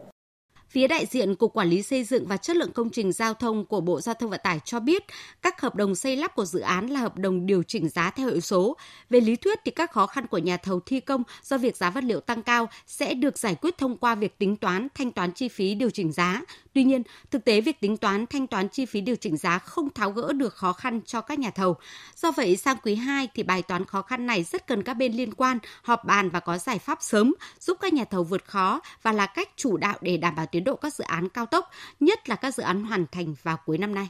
Phía 0.69 0.87
đại 0.87 1.05
diện 1.05 1.35
Cục 1.35 1.53
Quản 1.53 1.69
lý 1.69 1.83
Xây 1.83 2.03
dựng 2.03 2.27
và 2.27 2.37
Chất 2.37 2.55
lượng 2.55 2.71
Công 2.71 2.89
trình 2.89 3.11
Giao 3.11 3.33
thông 3.33 3.65
của 3.65 3.81
Bộ 3.81 4.01
Giao 4.01 4.15
thông 4.15 4.29
Vận 4.29 4.39
tải 4.43 4.59
cho 4.65 4.79
biết, 4.79 5.03
các 5.41 5.61
hợp 5.61 5.75
đồng 5.75 5.95
xây 5.95 6.15
lắp 6.15 6.35
của 6.35 6.45
dự 6.45 6.59
án 6.59 6.87
là 6.87 6.99
hợp 6.99 7.17
đồng 7.17 7.45
điều 7.45 7.63
chỉnh 7.63 7.89
giá 7.89 8.09
theo 8.09 8.29
hệ 8.29 8.39
số. 8.39 8.77
Về 9.09 9.21
lý 9.21 9.35
thuyết 9.35 9.59
thì 9.65 9.71
các 9.71 9.91
khó 9.91 10.07
khăn 10.07 10.27
của 10.27 10.37
nhà 10.37 10.57
thầu 10.57 10.79
thi 10.79 10.99
công 10.99 11.23
do 11.43 11.57
việc 11.57 11.77
giá 11.77 11.89
vật 11.89 12.03
liệu 12.03 12.19
tăng 12.19 12.43
cao 12.43 12.69
sẽ 12.87 13.13
được 13.13 13.37
giải 13.37 13.55
quyết 13.55 13.77
thông 13.77 13.97
qua 13.97 14.15
việc 14.15 14.37
tính 14.37 14.55
toán, 14.55 14.87
thanh 14.95 15.11
toán 15.11 15.31
chi 15.31 15.47
phí 15.47 15.75
điều 15.75 15.89
chỉnh 15.89 16.11
giá. 16.11 16.41
Tuy 16.79 16.83
nhiên, 16.83 17.03
thực 17.31 17.45
tế 17.45 17.61
việc 17.61 17.79
tính 17.79 17.97
toán, 17.97 18.25
thanh 18.27 18.47
toán 18.47 18.69
chi 18.69 18.85
phí 18.85 19.01
điều 19.01 19.15
chỉnh 19.15 19.37
giá 19.37 19.59
không 19.59 19.89
tháo 19.89 20.11
gỡ 20.11 20.33
được 20.33 20.53
khó 20.53 20.73
khăn 20.73 21.01
cho 21.05 21.21
các 21.21 21.39
nhà 21.39 21.49
thầu. 21.49 21.75
Do 22.15 22.31
vậy, 22.31 22.57
sang 22.57 22.77
quý 22.83 22.95
2 22.95 23.27
thì 23.35 23.43
bài 23.43 23.61
toán 23.61 23.85
khó 23.85 24.01
khăn 24.01 24.25
này 24.25 24.43
rất 24.43 24.67
cần 24.67 24.83
các 24.83 24.93
bên 24.93 25.13
liên 25.13 25.33
quan 25.33 25.59
họp 25.83 26.05
bàn 26.05 26.29
và 26.29 26.39
có 26.39 26.57
giải 26.57 26.79
pháp 26.79 26.97
sớm, 27.01 27.35
giúp 27.59 27.77
các 27.81 27.93
nhà 27.93 28.05
thầu 28.05 28.23
vượt 28.23 28.45
khó 28.45 28.81
và 29.01 29.11
là 29.11 29.25
cách 29.25 29.49
chủ 29.55 29.77
đạo 29.77 29.97
để 30.01 30.17
đảm 30.17 30.35
bảo 30.35 30.45
tiến 30.45 30.63
độ 30.63 30.75
các 30.75 30.93
dự 30.93 31.03
án 31.03 31.29
cao 31.29 31.45
tốc, 31.45 31.71
nhất 31.99 32.29
là 32.29 32.35
các 32.35 32.55
dự 32.55 32.63
án 32.63 32.83
hoàn 32.83 33.05
thành 33.11 33.35
vào 33.43 33.57
cuối 33.65 33.77
năm 33.77 33.95
nay. 33.95 34.09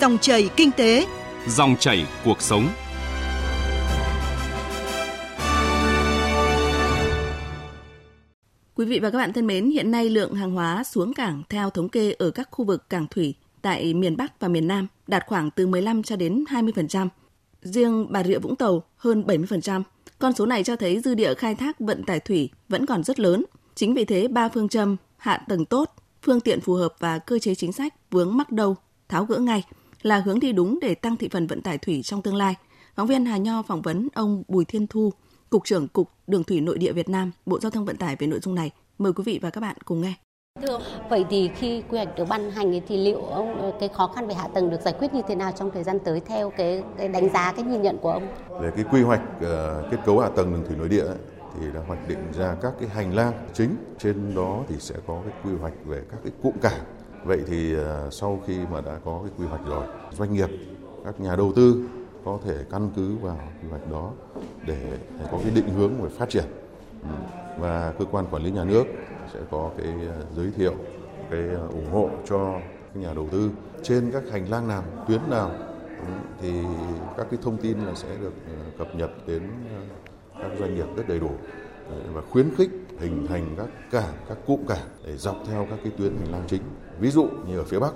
Dòng 0.00 0.18
chảy 0.18 0.50
kinh 0.56 0.70
tế, 0.70 1.06
Dòng 1.46 1.76
chảy 1.76 2.06
cuộc 2.24 2.42
sống. 2.42 2.68
Quý 8.76 8.84
vị 8.84 8.98
và 9.00 9.10
các 9.10 9.18
bạn 9.18 9.32
thân 9.32 9.46
mến, 9.46 9.70
hiện 9.70 9.90
nay 9.90 10.10
lượng 10.10 10.34
hàng 10.34 10.52
hóa 10.52 10.84
xuống 10.84 11.14
cảng 11.14 11.42
theo 11.48 11.70
thống 11.70 11.88
kê 11.88 12.12
ở 12.12 12.30
các 12.30 12.48
khu 12.50 12.64
vực 12.64 12.90
cảng 12.90 13.06
thủy 13.06 13.34
tại 13.62 13.94
miền 13.94 14.16
Bắc 14.16 14.40
và 14.40 14.48
miền 14.48 14.68
Nam 14.68 14.86
đạt 15.06 15.26
khoảng 15.26 15.50
từ 15.50 15.66
15 15.66 16.02
cho 16.02 16.16
đến 16.16 16.44
20%. 16.48 17.08
Riêng 17.62 18.06
Bà 18.10 18.24
Rịa 18.24 18.38
Vũng 18.38 18.56
Tàu 18.56 18.82
hơn 18.96 19.24
70%. 19.26 19.82
Con 20.18 20.32
số 20.32 20.46
này 20.46 20.64
cho 20.64 20.76
thấy 20.76 21.00
dư 21.00 21.14
địa 21.14 21.34
khai 21.34 21.54
thác 21.54 21.80
vận 21.80 22.02
tải 22.04 22.20
thủy 22.20 22.50
vẫn 22.68 22.86
còn 22.86 23.04
rất 23.04 23.20
lớn. 23.20 23.44
Chính 23.74 23.94
vì 23.94 24.04
thế, 24.04 24.28
ba 24.28 24.48
phương 24.48 24.68
châm 24.68 24.96
hạ 25.16 25.44
tầng 25.48 25.64
tốt, 25.64 25.94
phương 26.22 26.40
tiện 26.40 26.60
phù 26.60 26.74
hợp 26.74 26.94
và 26.98 27.18
cơ 27.18 27.38
chế 27.38 27.54
chính 27.54 27.72
sách 27.72 27.94
vướng 28.10 28.36
mắc 28.36 28.52
đâu, 28.52 28.76
tháo 29.08 29.24
gỡ 29.24 29.38
ngay 29.38 29.64
là 30.02 30.18
hướng 30.18 30.40
đi 30.40 30.52
đúng 30.52 30.78
để 30.82 30.94
tăng 30.94 31.16
thị 31.16 31.28
phần 31.32 31.46
vận 31.46 31.62
tải 31.62 31.78
thủy 31.78 32.02
trong 32.02 32.22
tương 32.22 32.36
lai. 32.36 32.54
Phóng 32.96 33.06
viên 33.06 33.26
Hà 33.26 33.36
Nho 33.36 33.62
phỏng 33.62 33.82
vấn 33.82 34.08
ông 34.14 34.42
Bùi 34.48 34.64
Thiên 34.64 34.86
Thu, 34.86 35.12
Cục 35.50 35.64
trưởng 35.64 35.88
Cục 35.88 36.08
Đường 36.26 36.44
Thủy 36.44 36.60
Nội 36.60 36.78
địa 36.78 36.92
Việt 36.92 37.08
Nam, 37.08 37.32
Bộ 37.46 37.60
Giao 37.60 37.70
thông 37.70 37.84
Vận 37.84 37.96
tải 37.96 38.16
về 38.16 38.26
nội 38.26 38.40
dung 38.42 38.54
này. 38.54 38.70
Mời 38.98 39.12
quý 39.12 39.22
vị 39.26 39.38
và 39.42 39.50
các 39.50 39.60
bạn 39.60 39.76
cùng 39.84 40.00
nghe. 40.00 40.14
Thưa 40.62 40.78
vậy 41.10 41.24
thì 41.30 41.50
khi 41.56 41.82
quy 41.90 41.96
hoạch 41.96 42.16
được 42.16 42.24
ban 42.28 42.50
hành 42.50 42.80
thì 42.88 42.96
liệu 42.96 43.22
ông 43.22 43.72
cái 43.80 43.88
khó 43.88 44.12
khăn 44.16 44.26
về 44.26 44.34
hạ 44.34 44.48
tầng 44.54 44.70
được 44.70 44.80
giải 44.84 44.94
quyết 44.98 45.14
như 45.14 45.22
thế 45.28 45.34
nào 45.34 45.52
trong 45.56 45.70
thời 45.70 45.84
gian 45.84 45.98
tới 45.98 46.20
theo 46.20 46.50
cái, 46.50 46.82
cái 46.98 47.08
đánh 47.08 47.32
giá 47.32 47.52
cái 47.52 47.64
nhìn 47.64 47.82
nhận 47.82 47.98
của 47.98 48.10
ông? 48.10 48.28
Về 48.60 48.70
cái 48.76 48.84
quy 48.92 49.02
hoạch 49.02 49.22
uh, 49.36 49.90
kết 49.90 49.98
cấu 50.06 50.18
hạ 50.18 50.28
tầng 50.36 50.52
đường 50.52 50.64
thủy 50.66 50.76
nội 50.76 50.88
địa 50.88 51.04
ấy, 51.04 51.16
thì 51.54 51.66
đã 51.74 51.80
hoạch 51.86 52.08
định 52.08 52.32
ra 52.32 52.56
các 52.62 52.72
cái 52.80 52.88
hành 52.88 53.14
lang 53.14 53.32
chính 53.54 53.76
trên 53.98 54.34
đó 54.34 54.62
thì 54.68 54.74
sẽ 54.78 54.94
có 55.06 55.22
cái 55.24 55.32
quy 55.44 55.58
hoạch 55.60 55.74
về 55.84 56.02
các 56.10 56.18
cái 56.22 56.32
cụm 56.42 56.52
cảng. 56.62 56.80
Vậy 57.24 57.40
thì 57.46 57.76
uh, 57.76 57.82
sau 58.10 58.42
khi 58.46 58.58
mà 58.72 58.80
đã 58.80 58.98
có 59.04 59.20
cái 59.22 59.32
quy 59.38 59.46
hoạch 59.46 59.66
rồi, 59.66 59.86
doanh 60.12 60.32
nghiệp, 60.34 60.50
các 61.04 61.20
nhà 61.20 61.36
đầu 61.36 61.52
tư 61.56 61.88
có 62.26 62.38
thể 62.44 62.64
căn 62.70 62.90
cứ 62.96 63.16
vào 63.16 63.38
quy 63.62 63.68
hoạch 63.68 63.90
đó 63.90 64.12
để, 64.66 64.98
có 65.32 65.38
cái 65.42 65.50
định 65.54 65.68
hướng 65.68 66.02
về 66.02 66.08
phát 66.08 66.28
triển. 66.28 66.44
Ừ. 67.02 67.08
Và 67.58 67.92
cơ 67.98 68.04
quan 68.04 68.26
quản 68.30 68.42
lý 68.42 68.50
nhà 68.50 68.64
nước 68.64 68.84
sẽ 69.32 69.40
có 69.50 69.70
cái 69.78 69.86
ờ, 70.08 70.22
giới 70.36 70.50
thiệu, 70.56 70.74
cái 71.30 71.40
ờ, 71.48 71.68
ủng 71.68 71.90
hộ 71.92 72.10
cho 72.28 72.52
các 72.94 73.00
nhà 73.00 73.14
đầu 73.14 73.28
tư 73.32 73.50
trên 73.82 74.10
các 74.12 74.22
hành 74.30 74.50
lang 74.50 74.68
nào, 74.68 74.82
tuyến 75.08 75.20
nào 75.30 75.50
ừ, 76.00 76.06
thì 76.40 76.52
các 77.16 77.26
cái 77.30 77.38
thông 77.42 77.56
tin 77.56 77.78
là 77.78 77.94
sẽ 77.94 78.08
được 78.20 78.32
ờ, 78.48 78.64
cập 78.78 78.94
nhật 78.94 79.10
đến 79.26 79.42
các 80.40 80.50
doanh 80.58 80.74
nghiệp 80.74 80.86
rất 80.96 81.08
đầy 81.08 81.20
đủ 81.20 81.30
và 82.12 82.22
khuyến 82.30 82.54
khích 82.56 82.70
hình 82.98 83.26
thành 83.28 83.54
các 83.56 83.68
cảng, 83.90 84.14
các 84.28 84.38
cụm 84.46 84.66
cảng 84.66 84.88
để 85.06 85.16
dọc 85.16 85.36
theo 85.46 85.66
các 85.70 85.78
cái 85.82 85.92
tuyến 85.98 86.16
hành 86.16 86.32
lang 86.32 86.44
chính. 86.46 86.62
Ví 87.00 87.10
dụ 87.10 87.28
như 87.48 87.58
ở 87.58 87.64
phía 87.64 87.78
Bắc, 87.78 87.92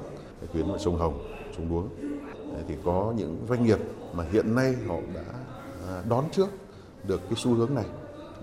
tuyến 0.52 0.66
sông 0.78 0.98
Hồng, 0.98 1.22
sông 1.56 1.68
Đuống 1.68 1.88
thì 2.68 2.74
có 2.84 3.12
những 3.16 3.36
doanh 3.48 3.64
nghiệp 3.64 3.78
mà 4.12 4.24
hiện 4.32 4.54
nay 4.54 4.76
họ 4.88 4.96
đã 5.14 5.24
à, 5.88 6.02
đón 6.08 6.24
trước 6.32 6.48
được 7.04 7.20
cái 7.20 7.34
xu 7.36 7.54
hướng 7.54 7.74
này 7.74 7.86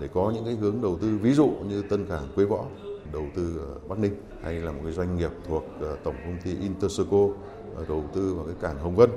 để 0.00 0.08
có 0.14 0.32
những 0.34 0.44
cái 0.44 0.54
hướng 0.54 0.82
đầu 0.82 0.98
tư. 1.02 1.18
Ví 1.22 1.32
dụ 1.32 1.48
như 1.68 1.82
Tân 1.82 2.06
Cảng 2.06 2.28
Quế 2.34 2.44
Võ 2.44 2.64
đầu 3.12 3.24
tư 3.34 3.58
ở 3.58 3.88
Bắc 3.88 3.98
Ninh 3.98 4.14
hay 4.42 4.54
là 4.54 4.72
một 4.72 4.80
cái 4.82 4.92
doanh 4.92 5.16
nghiệp 5.16 5.30
thuộc 5.48 5.64
à, 5.80 5.88
tổng 6.04 6.14
công 6.24 6.38
ty 6.44 6.56
Interseco 6.60 7.28
à, 7.76 7.82
đầu 7.88 8.04
tư 8.14 8.34
vào 8.34 8.44
cái 8.44 8.54
cảng 8.60 8.78
Hồng 8.78 8.96
Vân 8.96 9.10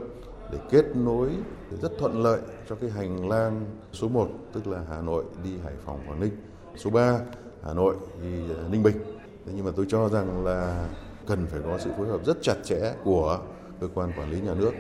để 0.52 0.58
kết 0.70 0.86
nối 0.96 1.30
rất 1.82 1.92
thuận 2.00 2.24
lợi 2.24 2.40
cho 2.70 2.76
cái 2.76 2.90
hành 2.90 3.30
lang 3.30 3.66
số 3.94 4.08
1 4.08 4.30
tức 4.54 4.68
là 4.68 4.84
Hà 4.90 5.02
Nội 5.02 5.24
đi 5.44 5.52
Hải 5.64 5.74
Phòng, 5.86 6.00
Quảng 6.08 6.20
Ninh. 6.20 6.32
Số 6.78 6.90
3 6.90 7.20
Hà 7.64 7.74
Nội 7.74 7.96
đi 8.24 8.30
Ninh 8.72 8.84
Bình. 8.84 8.96
Thế 9.46 9.52
nhưng 9.56 9.66
mà 9.66 9.72
tôi 9.76 9.86
cho 9.90 10.10
rằng 10.10 10.46
là 10.46 10.88
cần 11.28 11.48
phải 11.48 11.60
có 11.66 11.78
sự 11.78 11.92
phối 11.98 12.08
hợp 12.08 12.26
rất 12.26 12.38
chặt 12.42 12.56
chẽ 12.64 12.94
của 13.04 13.40
cơ 13.82 13.88
quan 13.94 14.12
quản 14.18 14.32
lý 14.32 14.42
nhà 14.42 14.54
nước 14.54 14.72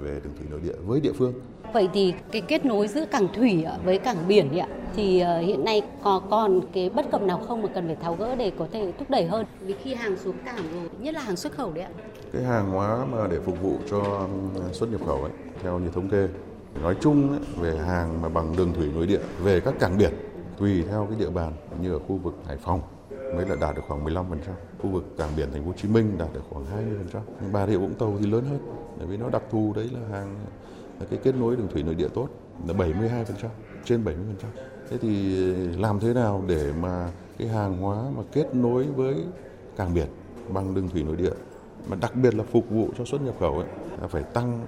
về 0.00 0.20
đường 0.24 0.32
thủy 0.38 0.46
nội 0.50 0.60
địa 0.60 0.74
với 0.86 1.00
địa 1.00 1.12
phương 1.12 1.32
Vậy 1.72 1.88
thì 1.92 2.14
cái 2.32 2.40
kết 2.40 2.64
nối 2.64 2.88
giữa 2.88 3.04
cảng 3.06 3.28
thủy 3.34 3.64
với 3.84 3.98
cảng 3.98 4.28
biển 4.28 4.58
ạ 4.58 4.68
thì 4.96 5.24
hiện 5.24 5.64
nay 5.64 5.82
có 6.02 6.22
còn 6.30 6.60
cái 6.72 6.90
bất 6.90 7.10
cập 7.10 7.22
nào 7.22 7.38
không 7.48 7.62
mà 7.62 7.68
cần 7.74 7.86
phải 7.86 7.96
tháo 7.96 8.14
gỡ 8.14 8.34
để 8.36 8.52
có 8.58 8.66
thể 8.72 8.92
thúc 8.98 9.10
đẩy 9.10 9.26
hơn 9.26 9.46
vì 9.60 9.74
khi 9.82 9.94
hàng 9.94 10.16
xuống 10.16 10.36
cảng 10.44 10.56
rồi 10.74 10.90
nhất 11.00 11.14
là 11.14 11.20
hàng 11.20 11.36
xuất 11.36 11.52
khẩu 11.52 11.72
đấy 11.72 11.84
ạ. 11.84 11.90
Cái 12.32 12.42
hàng 12.42 12.70
hóa 12.70 13.06
mà 13.12 13.26
để 13.30 13.38
phục 13.44 13.62
vụ 13.62 13.76
cho 13.90 14.28
xuất 14.72 14.92
nhập 14.92 15.00
khẩu 15.06 15.22
ấy 15.22 15.32
theo 15.62 15.78
như 15.78 15.88
thống 15.94 16.08
kê 16.08 16.28
nói 16.82 16.96
chung 17.00 17.30
ấy, 17.30 17.40
về 17.60 17.78
hàng 17.78 18.22
mà 18.22 18.28
bằng 18.28 18.56
đường 18.56 18.72
thủy 18.72 18.88
nội 18.94 19.06
địa 19.06 19.20
về 19.42 19.60
các 19.60 19.74
cảng 19.80 19.98
biển 19.98 20.12
tùy 20.58 20.84
theo 20.88 21.06
cái 21.10 21.18
địa 21.18 21.30
bàn 21.30 21.52
như 21.82 21.92
ở 21.92 21.98
khu 21.98 22.16
vực 22.16 22.34
Hải 22.46 22.56
Phòng 22.56 22.80
mới 23.34 23.46
là 23.46 23.56
đạt 23.60 23.76
được 23.76 23.82
khoảng 23.88 24.04
15%. 24.04 24.24
Khu 24.78 24.90
vực 24.90 25.04
cảng 25.18 25.30
biển 25.36 25.48
thành 25.52 25.62
phố 25.62 25.66
Hồ 25.66 25.74
Chí 25.76 25.88
Minh 25.88 26.18
đạt 26.18 26.28
được 26.34 26.42
khoảng 26.50 26.64
20%. 27.12 27.20
Bà 27.52 27.66
Rịa 27.66 27.76
Vũng 27.76 27.94
Tàu 27.94 28.16
thì 28.20 28.26
lớn 28.26 28.44
hơn 28.44 28.58
bởi 28.98 29.06
vì 29.06 29.16
nó 29.16 29.28
đặc 29.30 29.42
thù 29.50 29.72
đấy 29.76 29.90
là 29.92 30.00
hàng 30.10 30.36
cái 31.10 31.18
kết 31.22 31.34
nối 31.34 31.56
đường 31.56 31.68
thủy 31.72 31.82
nội 31.82 31.94
địa 31.94 32.08
tốt 32.08 32.28
là 32.66 32.74
72%, 32.74 33.24
trên 33.84 34.04
70%. 34.04 34.12
Thế 34.90 34.98
thì 34.98 35.36
làm 35.76 36.00
thế 36.00 36.14
nào 36.14 36.44
để 36.46 36.72
mà 36.80 37.10
cái 37.38 37.48
hàng 37.48 37.78
hóa 37.78 38.02
mà 38.16 38.22
kết 38.32 38.54
nối 38.54 38.84
với 38.84 39.16
cảng 39.76 39.94
biển 39.94 40.08
bằng 40.48 40.74
đường 40.74 40.88
thủy 40.88 41.02
nội 41.02 41.16
địa 41.16 41.32
mà 41.88 41.96
đặc 42.00 42.16
biệt 42.16 42.34
là 42.34 42.44
phục 42.52 42.70
vụ 42.70 42.88
cho 42.98 43.04
xuất 43.04 43.22
nhập 43.22 43.34
khẩu 43.40 43.54
ấy 43.54 43.66
là 44.00 44.06
phải 44.08 44.22
tăng 44.22 44.66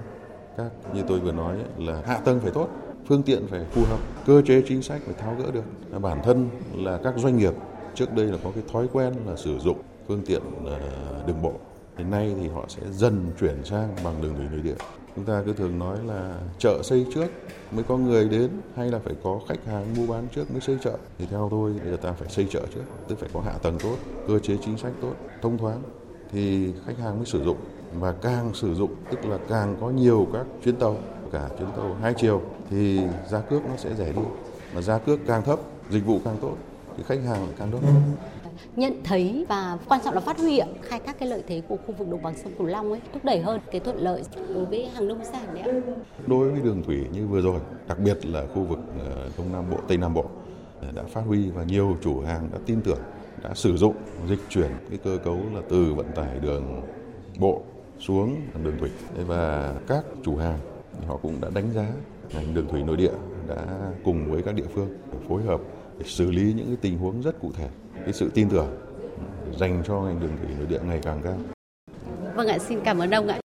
các 0.57 0.71
như 0.95 1.03
tôi 1.09 1.21
vừa 1.21 1.33
nói 1.33 1.57
ấy, 1.57 1.87
là 1.87 2.03
hạ 2.07 2.19
tầng 2.25 2.41
phải 2.41 2.51
tốt, 2.51 2.69
phương 3.07 3.23
tiện 3.23 3.47
phải 3.47 3.65
phù 3.71 3.85
hợp, 3.85 3.99
cơ 4.27 4.43
chế 4.47 4.63
chính 4.69 4.83
sách 4.83 5.01
phải 5.05 5.15
tháo 5.15 5.35
gỡ 5.39 5.51
được. 5.51 5.65
Bản 6.01 6.23
thân 6.25 6.49
là 6.75 7.01
các 7.05 7.15
doanh 7.17 7.37
nghiệp 7.37 7.55
trước 7.95 8.15
đây 8.15 8.27
là 8.27 8.39
có 8.45 8.51
cái 8.55 8.65
thói 8.73 8.87
quen 8.93 9.15
là 9.27 9.37
sử 9.37 9.59
dụng 9.59 9.79
phương 10.09 10.23
tiện 10.27 10.43
ờ, 10.67 10.79
đường 11.27 11.43
bộ 11.43 11.53
Hiện 11.99 12.11
nay 12.11 12.35
thì 12.41 12.49
họ 12.49 12.65
sẽ 12.69 12.83
dần 12.91 13.31
chuyển 13.41 13.65
sang 13.65 13.97
bằng 14.05 14.23
đường 14.23 14.35
thủy 14.37 14.47
nội 14.53 14.61
địa. 14.61 14.75
Chúng 15.17 15.25
ta 15.25 15.43
cứ 15.47 15.53
thường 15.53 15.79
nói 15.79 15.99
là 16.07 16.39
chợ 16.59 16.81
xây 16.83 17.07
trước 17.15 17.27
mới 17.73 17.85
có 17.85 17.97
người 17.97 18.29
đến 18.29 18.51
hay 18.77 18.91
là 18.91 18.99
phải 18.99 19.15
có 19.23 19.41
khách 19.49 19.65
hàng 19.67 19.95
mua 19.97 20.07
bán 20.07 20.27
trước 20.35 20.51
mới 20.51 20.61
xây 20.61 20.77
chợ. 20.83 20.97
Thì 21.19 21.27
theo 21.31 21.49
tôi 21.51 21.73
bây 21.83 21.91
giờ 21.91 21.97
ta 21.97 22.13
phải 22.13 22.29
xây 22.29 22.47
chợ 22.51 22.61
trước, 22.75 22.83
tức 23.09 23.19
phải 23.19 23.29
có 23.33 23.41
hạ 23.41 23.53
tầng 23.63 23.79
tốt, 23.83 23.97
cơ 24.29 24.39
chế 24.39 24.57
chính 24.65 24.79
sách 24.79 24.93
tốt, 25.01 25.15
thông 25.43 25.59
thoáng 25.59 25.83
thì 26.33 26.73
khách 26.87 26.99
hàng 26.99 27.17
mới 27.17 27.27
sử 27.27 27.45
dụng 27.45 27.57
và 27.99 28.13
càng 28.13 28.55
sử 28.55 28.75
dụng 28.75 28.95
tức 29.11 29.25
là 29.27 29.39
càng 29.49 29.77
có 29.81 29.91
nhiều 29.91 30.27
các 30.33 30.47
chuyến 30.65 30.77
tàu 30.77 30.97
cả 31.33 31.49
chuyến 31.59 31.69
tàu 31.77 31.97
hai 32.03 32.15
chiều 32.17 32.43
thì 32.71 33.01
giá 33.31 33.41
cước 33.41 33.65
nó 33.65 33.77
sẽ 33.77 33.95
rẻ 33.95 34.13
đi 34.13 34.23
mà 34.75 34.81
giá 34.81 34.99
cước 34.99 35.21
càng 35.27 35.43
thấp 35.43 35.59
dịch 35.91 36.07
vụ 36.07 36.21
càng 36.25 36.37
tốt 36.41 36.57
thì 36.97 37.03
khách 37.07 37.19
hàng 37.27 37.43
lại 37.43 37.55
càng 37.59 37.71
tốt 37.73 37.79
nhận 38.77 38.93
thấy 39.05 39.47
và 39.49 39.79
quan 39.89 40.01
trọng 40.05 40.15
là 40.15 40.21
phát 40.21 40.39
huy 40.39 40.61
khai 40.83 41.01
thác 41.07 41.19
cái 41.19 41.29
lợi 41.29 41.43
thế 41.47 41.63
của 41.69 41.77
khu 41.87 41.95
vực 41.99 42.09
đồng 42.11 42.23
bằng 42.23 42.35
sông 42.37 42.53
Cửu 42.59 42.67
Long 42.67 42.91
ấy 42.91 43.01
thúc 43.13 43.25
đẩy 43.25 43.41
hơn 43.41 43.61
cái 43.71 43.81
thuận 43.81 43.97
lợi 43.97 44.23
đối 44.55 44.65
với 44.65 44.89
hàng 44.95 45.09
nông 45.09 45.25
sản 45.33 45.47
đấy 45.55 45.63
ạ. 45.63 45.73
Đối 46.27 46.51
với 46.51 46.61
đường 46.61 46.83
thủy 46.83 47.05
như 47.13 47.27
vừa 47.27 47.41
rồi, 47.41 47.61
đặc 47.89 47.99
biệt 47.99 48.27
là 48.27 48.47
khu 48.55 48.63
vực 48.63 48.79
ờ, 49.05 49.31
Đông 49.39 49.53
Nam 49.53 49.65
Bộ, 49.71 49.77
Tây 49.89 49.97
Nam 49.97 50.15
Bộ 50.15 50.25
ờ, 50.81 50.89
đã 50.95 51.03
phát 51.03 51.23
huy 51.27 51.51
và 51.51 51.65
nhiều 51.65 51.97
chủ 52.03 52.21
hàng 52.21 52.49
đã 52.53 52.59
tin 52.67 52.81
tưởng 52.81 53.01
đã 53.43 53.55
sử 53.55 53.77
dụng 53.77 53.95
dịch 54.29 54.39
chuyển 54.49 54.71
cái 54.91 54.99
cơ 55.05 55.19
cấu 55.25 55.37
là 55.55 55.61
từ 55.69 55.95
vận 55.95 56.07
tải 56.15 56.39
đường 56.41 56.83
bộ 57.39 57.63
xuống 57.99 58.37
đường 58.65 58.79
thủy 58.81 58.91
và 59.27 59.75
các 59.87 60.05
chủ 60.25 60.37
hàng 60.37 60.59
họ 61.07 61.17
cũng 61.17 61.41
đã 61.41 61.51
đánh 61.55 61.73
giá 61.73 61.87
ngành 62.35 62.55
đường 62.55 62.69
thủy 62.69 62.83
nội 62.83 62.97
địa 62.97 63.13
đã 63.49 63.67
cùng 64.05 64.31
với 64.31 64.43
các 64.43 64.55
địa 64.55 64.67
phương 64.75 64.89
phối 65.29 65.43
hợp 65.43 65.61
để 65.99 66.05
xử 66.09 66.31
lý 66.31 66.53
những 66.53 66.67
cái 66.67 66.77
tình 66.81 66.99
huống 66.99 67.23
rất 67.23 67.41
cụ 67.41 67.53
thể 67.57 67.69
cái 68.05 68.13
sự 68.13 68.31
tin 68.35 68.49
tưởng 68.51 68.69
dành 69.59 69.83
cho 69.87 70.01
ngành 70.01 70.21
đường 70.21 70.37
thủy 70.43 70.55
nội 70.59 70.67
địa 70.67 70.81
ngày 70.85 71.01
càng 71.03 71.21
cao. 71.25 71.39
Vâng 72.35 72.49
ạ, 72.49 72.59
xin 72.59 72.81
cảm 72.85 72.99
ơn 72.99 73.11
ông 73.11 73.29
ạ. 73.29 73.41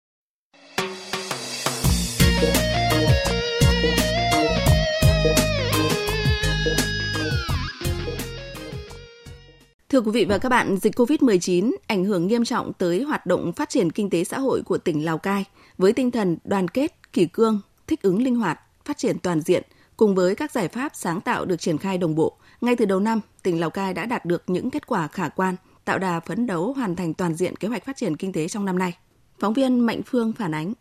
Thưa 9.90 10.02
quý 10.02 10.12
vị 10.12 10.26
và 10.26 10.38
các 10.38 10.50
bạn, 10.50 10.78
dịch 10.78 10.96
COVID-19 10.96 11.72
ảnh 11.88 12.06
hưởng 12.06 12.28
nghiêm 12.28 12.46
trọng 12.46 12.74
tới 12.74 13.04
hoạt 13.04 13.26
động 13.26 13.54
phát 13.54 13.70
triển 13.70 13.92
kinh 13.92 14.10
tế 14.10 14.24
xã 14.24 14.40
hội 14.40 14.62
của 14.66 14.78
tỉnh 14.78 15.06
Lào 15.06 15.18
Cai 15.18 15.46
với 15.78 15.94
tinh 15.94 16.12
thần 16.12 16.38
đoàn 16.44 16.68
kết, 16.68 17.14
kỷ 17.14 17.26
cương, 17.26 17.62
thích 17.88 18.02
ứng 18.02 18.24
linh 18.24 18.36
hoạt, 18.36 18.60
phát 18.86 18.98
triển 18.98 19.20
toàn 19.20 19.42
diện 19.42 19.64
cùng 19.98 20.16
với 20.16 20.36
các 20.36 20.52
giải 20.52 20.68
pháp 20.68 20.96
sáng 20.96 21.22
tạo 21.22 21.46
được 21.46 21.58
triển 21.58 21.78
khai 21.78 21.98
đồng 21.98 22.16
bộ. 22.16 22.38
Ngay 22.62 22.76
từ 22.76 22.86
đầu 22.86 23.00
năm, 23.00 23.22
tỉnh 23.44 23.60
Lào 23.60 23.70
Cai 23.70 23.94
đã 23.94 24.06
đạt 24.06 24.26
được 24.26 24.44
những 24.48 24.72
kết 24.72 24.88
quả 24.88 25.08
khả 25.08 25.30
quan, 25.30 25.56
tạo 25.86 26.00
đà 26.00 26.20
phấn 26.20 26.48
đấu 26.48 26.74
hoàn 26.74 26.96
thành 26.96 27.14
toàn 27.14 27.34
diện 27.34 27.56
kế 27.56 27.68
hoạch 27.68 27.86
phát 27.86 27.98
triển 27.98 28.16
kinh 28.16 28.34
tế 28.34 28.48
trong 28.48 28.66
năm 28.66 28.80
nay. 28.80 28.98
Phóng 29.40 29.54
viên 29.54 29.80
Mạnh 29.80 30.02
Phương 30.06 30.34
phản 30.34 30.54
ánh. 30.54 30.74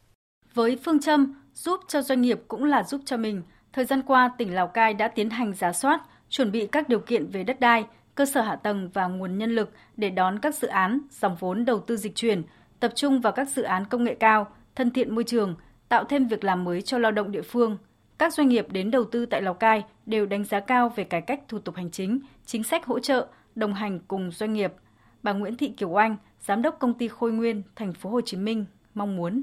Với 0.55 0.79
phương 0.85 1.01
châm 1.01 1.35
giúp 1.55 1.81
cho 1.89 2.03
doanh 2.03 2.21
nghiệp 2.21 2.41
cũng 2.49 2.65
là 2.65 2.83
giúp 2.83 3.01
cho 3.05 3.17
mình, 3.17 3.43
thời 3.73 3.85
gian 3.85 4.03
qua 4.03 4.31
tỉnh 4.39 4.55
Lào 4.55 4.67
Cai 4.67 4.95
đã 4.95 5.09
tiến 5.09 5.31
hành 5.31 5.55
giả 5.55 5.73
soát, 5.73 6.01
chuẩn 6.29 6.53
bị 6.53 6.67
các 6.67 6.89
điều 6.89 7.01
kiện 7.01 7.27
về 7.27 7.45
đất 7.45 7.61
đai, 7.61 7.85
cơ 8.15 8.27
sở 8.27 8.41
hạ 8.43 8.57
tầng 8.57 8.91
và 8.95 9.07
nguồn 9.07 9.39
nhân 9.39 9.55
lực 9.55 9.71
để 9.97 10.11
đón 10.11 10.39
các 10.39 10.55
dự 10.55 10.69
án, 10.69 11.01
dòng 11.11 11.37
vốn 11.41 11.65
đầu 11.65 11.81
tư 11.81 11.97
dịch 11.97 12.15
chuyển, 12.15 12.43
tập 12.81 12.93
trung 12.95 13.21
vào 13.21 13.33
các 13.33 13.49
dự 13.49 13.63
án 13.63 13.85
công 13.85 14.05
nghệ 14.05 14.15
cao, 14.15 14.47
thân 14.77 14.91
thiện 14.91 15.15
môi 15.15 15.25
trường, 15.25 15.55
tạo 15.89 16.05
thêm 16.05 16.29
việc 16.29 16.45
làm 16.45 16.65
mới 16.65 16.83
cho 16.83 16.99
lao 16.99 17.13
động 17.13 17.33
địa 17.33 17.43
phương. 17.43 17.79
Các 18.19 18.35
doanh 18.35 18.49
nghiệp 18.49 18.67
đến 18.73 18.91
đầu 18.91 19.05
tư 19.05 19.27
tại 19.27 19.43
Lào 19.43 19.55
Cai 19.55 19.85
đều 20.07 20.27
đánh 20.27 20.45
giá 20.45 20.61
cao 20.61 20.89
về 20.89 21.05
cải 21.05 21.21
cách 21.21 21.41
thủ 21.49 21.59
tục 21.59 21.75
hành 21.75 21.91
chính, 21.91 22.21
chính 22.47 22.63
sách 22.63 22.87
hỗ 22.87 22.99
trợ, 22.99 23.27
đồng 23.55 23.75
hành 23.75 23.99
cùng 24.09 24.31
doanh 24.31 24.53
nghiệp. 24.53 24.73
Bà 25.23 25.33
Nguyễn 25.33 25.57
Thị 25.57 25.69
Kiều 25.69 26.01
Anh, 26.01 26.17
giám 26.41 26.63
đốc 26.63 26.79
công 26.79 26.95
ty 26.95 27.09
Khôi 27.09 27.33
Nguyên, 27.33 27.63
thành 27.77 27.93
phố 27.93 28.11
Hồ 28.11 28.21
Chí 28.21 28.37
Minh 28.37 28.65
mong 28.95 29.17
muốn 29.17 29.43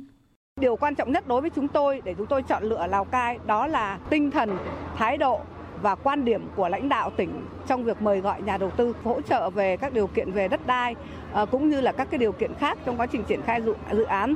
Điều 0.61 0.75
quan 0.75 0.95
trọng 0.95 1.11
nhất 1.11 1.27
đối 1.27 1.41
với 1.41 1.49
chúng 1.49 1.67
tôi 1.67 2.01
để 2.05 2.13
chúng 2.17 2.27
tôi 2.27 2.43
chọn 2.43 2.63
lựa 2.63 2.87
Lào 2.87 3.05
Cai 3.05 3.39
đó 3.45 3.67
là 3.67 3.99
tinh 4.09 4.31
thần, 4.31 4.57
thái 4.95 5.17
độ 5.17 5.39
và 5.81 5.95
quan 5.95 6.25
điểm 6.25 6.47
của 6.55 6.69
lãnh 6.69 6.89
đạo 6.89 7.11
tỉnh 7.17 7.45
trong 7.67 7.83
việc 7.83 8.01
mời 8.01 8.19
gọi 8.19 8.41
nhà 8.41 8.57
đầu 8.57 8.71
tư 8.71 8.95
hỗ 9.03 9.21
trợ 9.21 9.49
về 9.49 9.77
các 9.77 9.93
điều 9.93 10.07
kiện 10.07 10.31
về 10.31 10.47
đất 10.47 10.67
đai 10.67 10.95
ờ, 11.31 11.45
cũng 11.45 11.69
như 11.69 11.81
là 11.81 11.91
các 11.91 12.07
cái 12.11 12.17
điều 12.17 12.31
kiện 12.31 12.53
khác 12.53 12.77
trong 12.85 12.97
quá 12.97 13.05
trình 13.05 13.23
triển 13.23 13.41
khai 13.41 13.61
dự 13.91 14.03
án. 14.03 14.35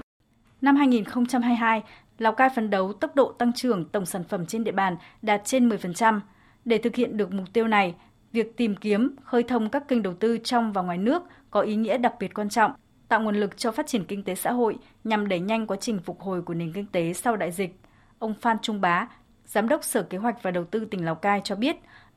Năm 0.62 0.75
2022, 0.75 1.84
Lào 2.17 2.34
Cai 2.34 2.50
phấn 2.55 2.69
đấu 2.69 2.93
tốc 2.93 3.15
độ 3.15 3.31
tăng 3.31 3.53
trưởng 3.53 3.86
tổng 3.86 4.05
sản 4.05 4.24
phẩm 4.24 4.45
trên 4.45 4.63
địa 4.63 4.72
bàn 4.72 4.98
đạt 5.22 5.41
trên 5.45 5.69
10%. 5.69 6.19
Để 6.65 6.77
thực 6.77 6.95
hiện 6.95 7.17
được 7.17 7.31
mục 7.31 7.45
tiêu 7.53 7.67
này, 7.67 7.95
việc 8.31 8.57
tìm 8.57 8.75
kiếm, 8.75 9.15
khơi 9.24 9.43
thông 9.43 9.69
các 9.69 9.88
kênh 9.88 10.01
đầu 10.01 10.13
tư 10.13 10.38
trong 10.38 10.74
và 10.74 10.81
ngoài 10.81 10.98
nước 10.98 11.24
có 11.51 11.62
ý 11.62 11.75
nghĩa 11.75 11.98
đặc 11.98 12.13
biệt 12.19 12.34
quan 12.34 12.50
trọng, 12.50 12.72
tạo 13.07 13.22
nguồn 13.22 13.36
lực 13.36 13.57
cho 13.57 13.72
phát 13.72 13.88
triển 13.88 14.05
kinh 14.05 14.24
tế 14.24 14.36
xã 14.36 14.51
hội 14.51 14.77
nhằm 15.03 15.27
đẩy 15.27 15.39
nhanh 15.39 15.67
quá 15.67 15.77
trình 15.81 16.00
phục 16.05 16.22
hồi 16.22 16.41
của 16.41 16.53
nền 16.53 16.74
kinh 16.74 16.86
tế 16.91 17.13
sau 17.13 17.36
đại 17.36 17.51
dịch. 17.51 17.75
Ông 18.19 18.34
Phan 18.41 18.57
Trung 18.62 18.81
Bá, 18.81 19.07
Giám 19.45 19.69
đốc 19.69 19.84
Sở 19.84 20.03
Kế 20.03 20.17
hoạch 20.17 20.43
và 20.43 20.51
Đầu 20.51 20.63
tư 20.63 20.86
tỉnh 20.86 21.05
Lào 21.05 21.15
Cai 21.15 21.41
cho 21.43 21.55
biết, 21.55 21.75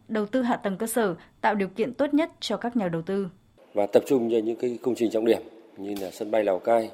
đầu 0.09 0.27
tư 0.27 0.43
hạ 0.43 0.57
tầng 0.57 0.77
cơ 0.77 0.87
sở 0.87 1.15
tạo 1.41 1.55
điều 1.55 1.69
kiện 1.69 1.95
tốt 1.95 2.15
nhất 2.15 2.31
cho 2.41 2.57
các 2.57 2.77
nhà 2.77 2.89
đầu 2.89 3.03
tư. 3.03 3.29
Và 3.75 3.87
tập 3.93 4.03
trung 4.07 4.31
vào 4.31 4.41
những 4.41 4.57
cái 4.57 4.79
công 4.83 4.95
trình 4.95 5.11
trọng 5.11 5.25
điểm 5.25 5.43
như 5.77 5.95
là 6.01 6.11
sân 6.11 6.31
bay 6.31 6.45
Lào 6.45 6.59
Cai, 6.59 6.91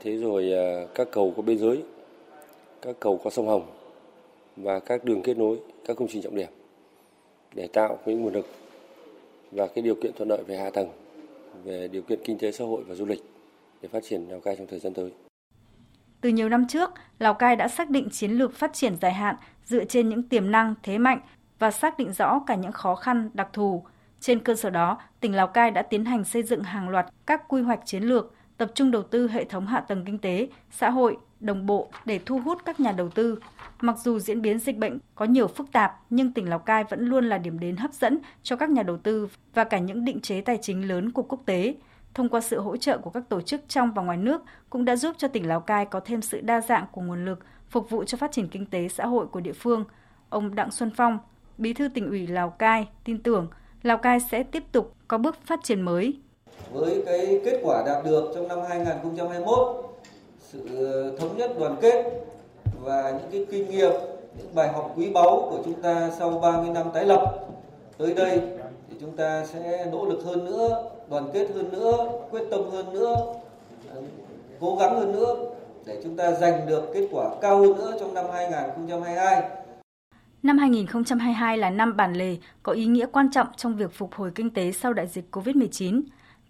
thế 0.00 0.16
rồi 0.16 0.52
à, 0.52 0.86
các 0.94 1.08
cầu 1.12 1.34
có 1.36 1.42
biên 1.42 1.58
giới, 1.58 1.82
các 2.82 2.96
cầu 3.00 3.20
có 3.24 3.30
sông 3.30 3.48
Hồng 3.48 3.66
và 4.56 4.78
các 4.78 5.04
đường 5.04 5.22
kết 5.22 5.38
nối, 5.38 5.58
các 5.86 5.96
công 5.96 6.08
trình 6.08 6.22
trọng 6.22 6.36
điểm 6.36 6.48
để 7.54 7.68
tạo 7.72 7.98
cái 8.06 8.14
nguồn 8.14 8.32
lực 8.32 8.46
và 9.52 9.66
cái 9.66 9.82
điều 9.82 9.94
kiện 9.94 10.12
thuận 10.16 10.28
lợi 10.28 10.42
về 10.46 10.56
hạ 10.56 10.70
tầng, 10.70 10.88
về 11.64 11.88
điều 11.88 12.02
kiện 12.02 12.18
kinh 12.24 12.38
tế 12.38 12.52
xã 12.52 12.64
hội 12.64 12.84
và 12.86 12.94
du 12.94 13.06
lịch 13.06 13.22
để 13.82 13.88
phát 13.88 14.02
triển 14.08 14.26
Lào 14.28 14.40
Cai 14.40 14.56
trong 14.56 14.66
thời 14.66 14.78
gian 14.78 14.94
tới. 14.94 15.12
Từ 16.20 16.28
nhiều 16.28 16.48
năm 16.48 16.66
trước, 16.68 16.90
Lào 17.18 17.34
Cai 17.34 17.56
đã 17.56 17.68
xác 17.68 17.90
định 17.90 18.08
chiến 18.10 18.30
lược 18.30 18.54
phát 18.54 18.72
triển 18.72 18.96
dài 19.00 19.12
hạn 19.12 19.36
dựa 19.64 19.84
trên 19.84 20.08
những 20.08 20.22
tiềm 20.22 20.50
năng, 20.50 20.74
thế 20.82 20.98
mạnh 20.98 21.20
và 21.58 21.70
xác 21.70 21.98
định 21.98 22.12
rõ 22.12 22.40
cả 22.46 22.54
những 22.54 22.72
khó 22.72 22.94
khăn, 22.94 23.30
đặc 23.34 23.48
thù. 23.52 23.84
Trên 24.20 24.40
cơ 24.40 24.54
sở 24.54 24.70
đó, 24.70 24.98
tỉnh 25.20 25.34
Lào 25.34 25.46
Cai 25.46 25.70
đã 25.70 25.82
tiến 25.82 26.04
hành 26.04 26.24
xây 26.24 26.42
dựng 26.42 26.62
hàng 26.62 26.88
loạt 26.88 27.06
các 27.26 27.48
quy 27.48 27.62
hoạch 27.62 27.80
chiến 27.84 28.02
lược, 28.02 28.34
tập 28.56 28.70
trung 28.74 28.90
đầu 28.90 29.02
tư 29.02 29.28
hệ 29.28 29.44
thống 29.44 29.66
hạ 29.66 29.80
tầng 29.80 30.04
kinh 30.04 30.18
tế, 30.18 30.48
xã 30.70 30.90
hội, 30.90 31.16
đồng 31.40 31.66
bộ 31.66 31.90
để 32.04 32.20
thu 32.26 32.40
hút 32.40 32.58
các 32.64 32.80
nhà 32.80 32.92
đầu 32.92 33.08
tư. 33.08 33.38
Mặc 33.80 33.98
dù 33.98 34.18
diễn 34.18 34.42
biến 34.42 34.58
dịch 34.58 34.76
bệnh 34.76 34.98
có 35.14 35.24
nhiều 35.24 35.46
phức 35.46 35.72
tạp, 35.72 36.00
nhưng 36.10 36.32
tỉnh 36.32 36.48
Lào 36.48 36.58
Cai 36.58 36.84
vẫn 36.84 37.06
luôn 37.06 37.24
là 37.28 37.38
điểm 37.38 37.58
đến 37.58 37.76
hấp 37.76 37.92
dẫn 37.92 38.18
cho 38.42 38.56
các 38.56 38.70
nhà 38.70 38.82
đầu 38.82 38.96
tư 38.96 39.28
và 39.54 39.64
cả 39.64 39.78
những 39.78 40.04
định 40.04 40.20
chế 40.20 40.40
tài 40.40 40.58
chính 40.62 40.88
lớn 40.88 41.12
của 41.12 41.22
quốc 41.22 41.42
tế 41.46 41.74
thông 42.14 42.28
qua 42.28 42.40
sự 42.40 42.60
hỗ 42.60 42.76
trợ 42.76 42.98
của 42.98 43.10
các 43.10 43.28
tổ 43.28 43.40
chức 43.40 43.60
trong 43.68 43.92
và 43.92 44.02
ngoài 44.02 44.18
nước 44.18 44.42
cũng 44.70 44.84
đã 44.84 44.96
giúp 44.96 45.14
cho 45.18 45.28
tỉnh 45.28 45.48
Lào 45.48 45.60
Cai 45.60 45.84
có 45.84 46.00
thêm 46.00 46.22
sự 46.22 46.40
đa 46.40 46.60
dạng 46.60 46.86
của 46.92 47.00
nguồn 47.00 47.24
lực 47.24 47.38
phục 47.68 47.90
vụ 47.90 48.04
cho 48.04 48.18
phát 48.18 48.32
triển 48.32 48.48
kinh 48.48 48.66
tế 48.66 48.88
xã 48.88 49.06
hội 49.06 49.26
của 49.26 49.40
địa 49.40 49.52
phương. 49.52 49.84
Ông 50.28 50.54
Đặng 50.54 50.70
Xuân 50.70 50.90
Phong, 50.96 51.18
Bí 51.58 51.72
thư 51.72 51.88
tỉnh 51.88 52.08
ủy 52.08 52.26
Lào 52.26 52.50
Cai 52.50 52.88
tin 53.04 53.22
tưởng 53.22 53.48
Lào 53.82 53.98
Cai 53.98 54.20
sẽ 54.20 54.42
tiếp 54.42 54.62
tục 54.72 54.94
có 55.08 55.18
bước 55.18 55.36
phát 55.44 55.64
triển 55.64 55.82
mới. 55.82 56.20
Với 56.72 57.02
cái 57.06 57.40
kết 57.44 57.60
quả 57.62 57.82
đạt 57.86 58.04
được 58.04 58.32
trong 58.34 58.48
năm 58.48 58.58
2021, 58.68 59.58
sự 60.40 60.60
thống 61.18 61.36
nhất 61.36 61.50
đoàn 61.58 61.76
kết 61.80 62.04
và 62.82 63.10
những 63.10 63.30
cái 63.32 63.46
kinh 63.50 63.70
nghiệm, 63.70 63.92
những 64.38 64.54
bài 64.54 64.68
học 64.72 64.92
quý 64.96 65.10
báu 65.10 65.48
của 65.50 65.58
chúng 65.64 65.82
ta 65.82 66.10
sau 66.18 66.30
30 66.30 66.70
năm 66.74 66.86
tái 66.94 67.04
lập 67.04 67.46
tới 67.98 68.14
đây 68.14 68.40
thì 68.90 68.96
chúng 69.00 69.16
ta 69.16 69.46
sẽ 69.46 69.86
nỗ 69.92 70.06
lực 70.06 70.22
hơn 70.24 70.44
nữa 70.44 70.90
đoàn 71.10 71.28
kết 71.32 71.48
hơn 71.54 71.72
nữa 71.72 72.08
quyết 72.30 72.42
tâm 72.50 72.60
hơn 72.70 72.92
nữa 72.92 73.16
cố 74.60 74.76
gắng 74.76 74.94
hơn 74.94 75.12
nữa 75.12 75.34
để 75.86 76.00
chúng 76.04 76.16
ta 76.16 76.32
giành 76.32 76.66
được 76.66 76.90
kết 76.94 77.08
quả 77.12 77.30
cao 77.42 77.58
hơn 77.58 77.76
nữa 77.76 77.96
trong 78.00 78.14
năm 78.14 78.24
2022. 78.32 79.42
Năm 80.42 80.58
2022 80.58 81.58
là 81.58 81.70
năm 81.70 81.96
bản 81.96 82.12
lề 82.12 82.36
có 82.62 82.72
ý 82.72 82.86
nghĩa 82.86 83.06
quan 83.12 83.30
trọng 83.30 83.46
trong 83.56 83.76
việc 83.76 83.92
phục 83.92 84.14
hồi 84.14 84.30
kinh 84.34 84.50
tế 84.50 84.72
sau 84.72 84.92
đại 84.92 85.06
dịch 85.06 85.24
COVID-19. 85.36 86.02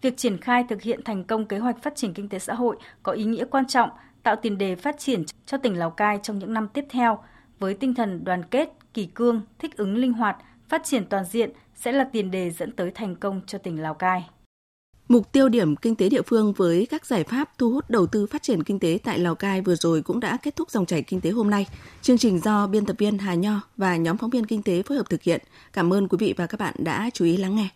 Việc 0.07 0.17
triển 0.17 0.39
khai 0.39 0.65
thực 0.69 0.83
hiện 0.83 1.01
thành 1.05 1.25
công 1.25 1.47
kế 1.47 1.59
hoạch 1.59 1.83
phát 1.83 1.97
triển 1.97 2.15
kinh 2.15 2.29
tế 2.29 2.39
xã 2.39 2.55
hội 2.55 2.77
có 3.03 3.13
ý 3.13 3.25
nghĩa 3.25 3.45
quan 3.51 3.67
trọng, 3.67 3.91
tạo 4.23 4.37
tiền 4.37 4.59
đề 4.59 4.77
phát 4.77 4.99
triển 4.99 5.25
cho 5.47 5.59
tỉnh 5.59 5.79
Lào 5.79 5.91
Cai 5.91 6.19
trong 6.23 6.39
những 6.39 6.55
năm 6.55 6.69
tiếp 6.69 6.85
theo 6.91 7.19
với 7.59 7.75
tinh 7.75 7.95
thần 7.95 8.25
đoàn 8.25 8.43
kết, 8.43 8.69
kỳ 8.95 9.07
cương, 9.07 9.43
thích 9.59 9.77
ứng 9.77 9.97
linh 9.97 10.13
hoạt, 10.13 10.37
phát 10.69 10.85
triển 10.85 11.07
toàn 11.07 11.25
diện 11.25 11.51
sẽ 11.75 11.93
là 11.93 12.05
tiền 12.13 12.31
đề 12.31 12.51
dẫn 12.51 12.73
tới 12.73 12.91
thành 12.91 13.17
công 13.17 13.41
cho 13.47 13.59
tỉnh 13.59 13.83
Lào 13.83 13.95
Cai. 13.95 14.27
Mục 15.09 15.33
tiêu 15.33 15.49
điểm 15.49 15.77
kinh 15.77 15.97
tế 15.97 16.09
địa 16.09 16.23
phương 16.23 16.53
với 16.53 16.87
các 16.91 17.07
giải 17.07 17.25
pháp 17.25 17.59
thu 17.59 17.71
hút 17.71 17.91
đầu 17.91 18.07
tư 18.07 18.27
phát 18.27 18.43
triển 18.43 18.63
kinh 18.63 18.79
tế 18.79 18.99
tại 19.05 19.19
Lào 19.19 19.35
Cai 19.35 19.61
vừa 19.61 19.75
rồi 19.75 20.03
cũng 20.03 20.21
đã 20.21 20.37
kết 20.43 20.57
thúc 20.57 20.71
dòng 20.71 20.87
chảy 20.87 21.03
kinh 21.03 21.21
tế 21.21 21.31
hôm 21.31 21.51
nay. 21.51 21.67
Chương 22.03 22.19
trình 22.19 22.39
do 22.39 22.67
biên 22.67 22.87
tập 22.87 22.97
viên 22.99 23.19
Hà 23.19 23.35
Nho 23.35 23.61
và 23.77 23.97
nhóm 23.97 24.17
phóng 24.17 24.31
viên 24.31 24.47
kinh 24.47 24.63
tế 24.63 24.83
phối 24.83 24.97
hợp 24.97 25.11
thực 25.11 25.23
hiện. 25.23 25.41
Cảm 25.73 25.93
ơn 25.93 26.09
quý 26.09 26.17
vị 26.21 26.35
và 26.37 26.47
các 26.47 26.61
bạn 26.61 26.75
đã 26.79 27.11
chú 27.15 27.25
ý 27.25 27.37
lắng 27.37 27.57
nghe. 27.57 27.65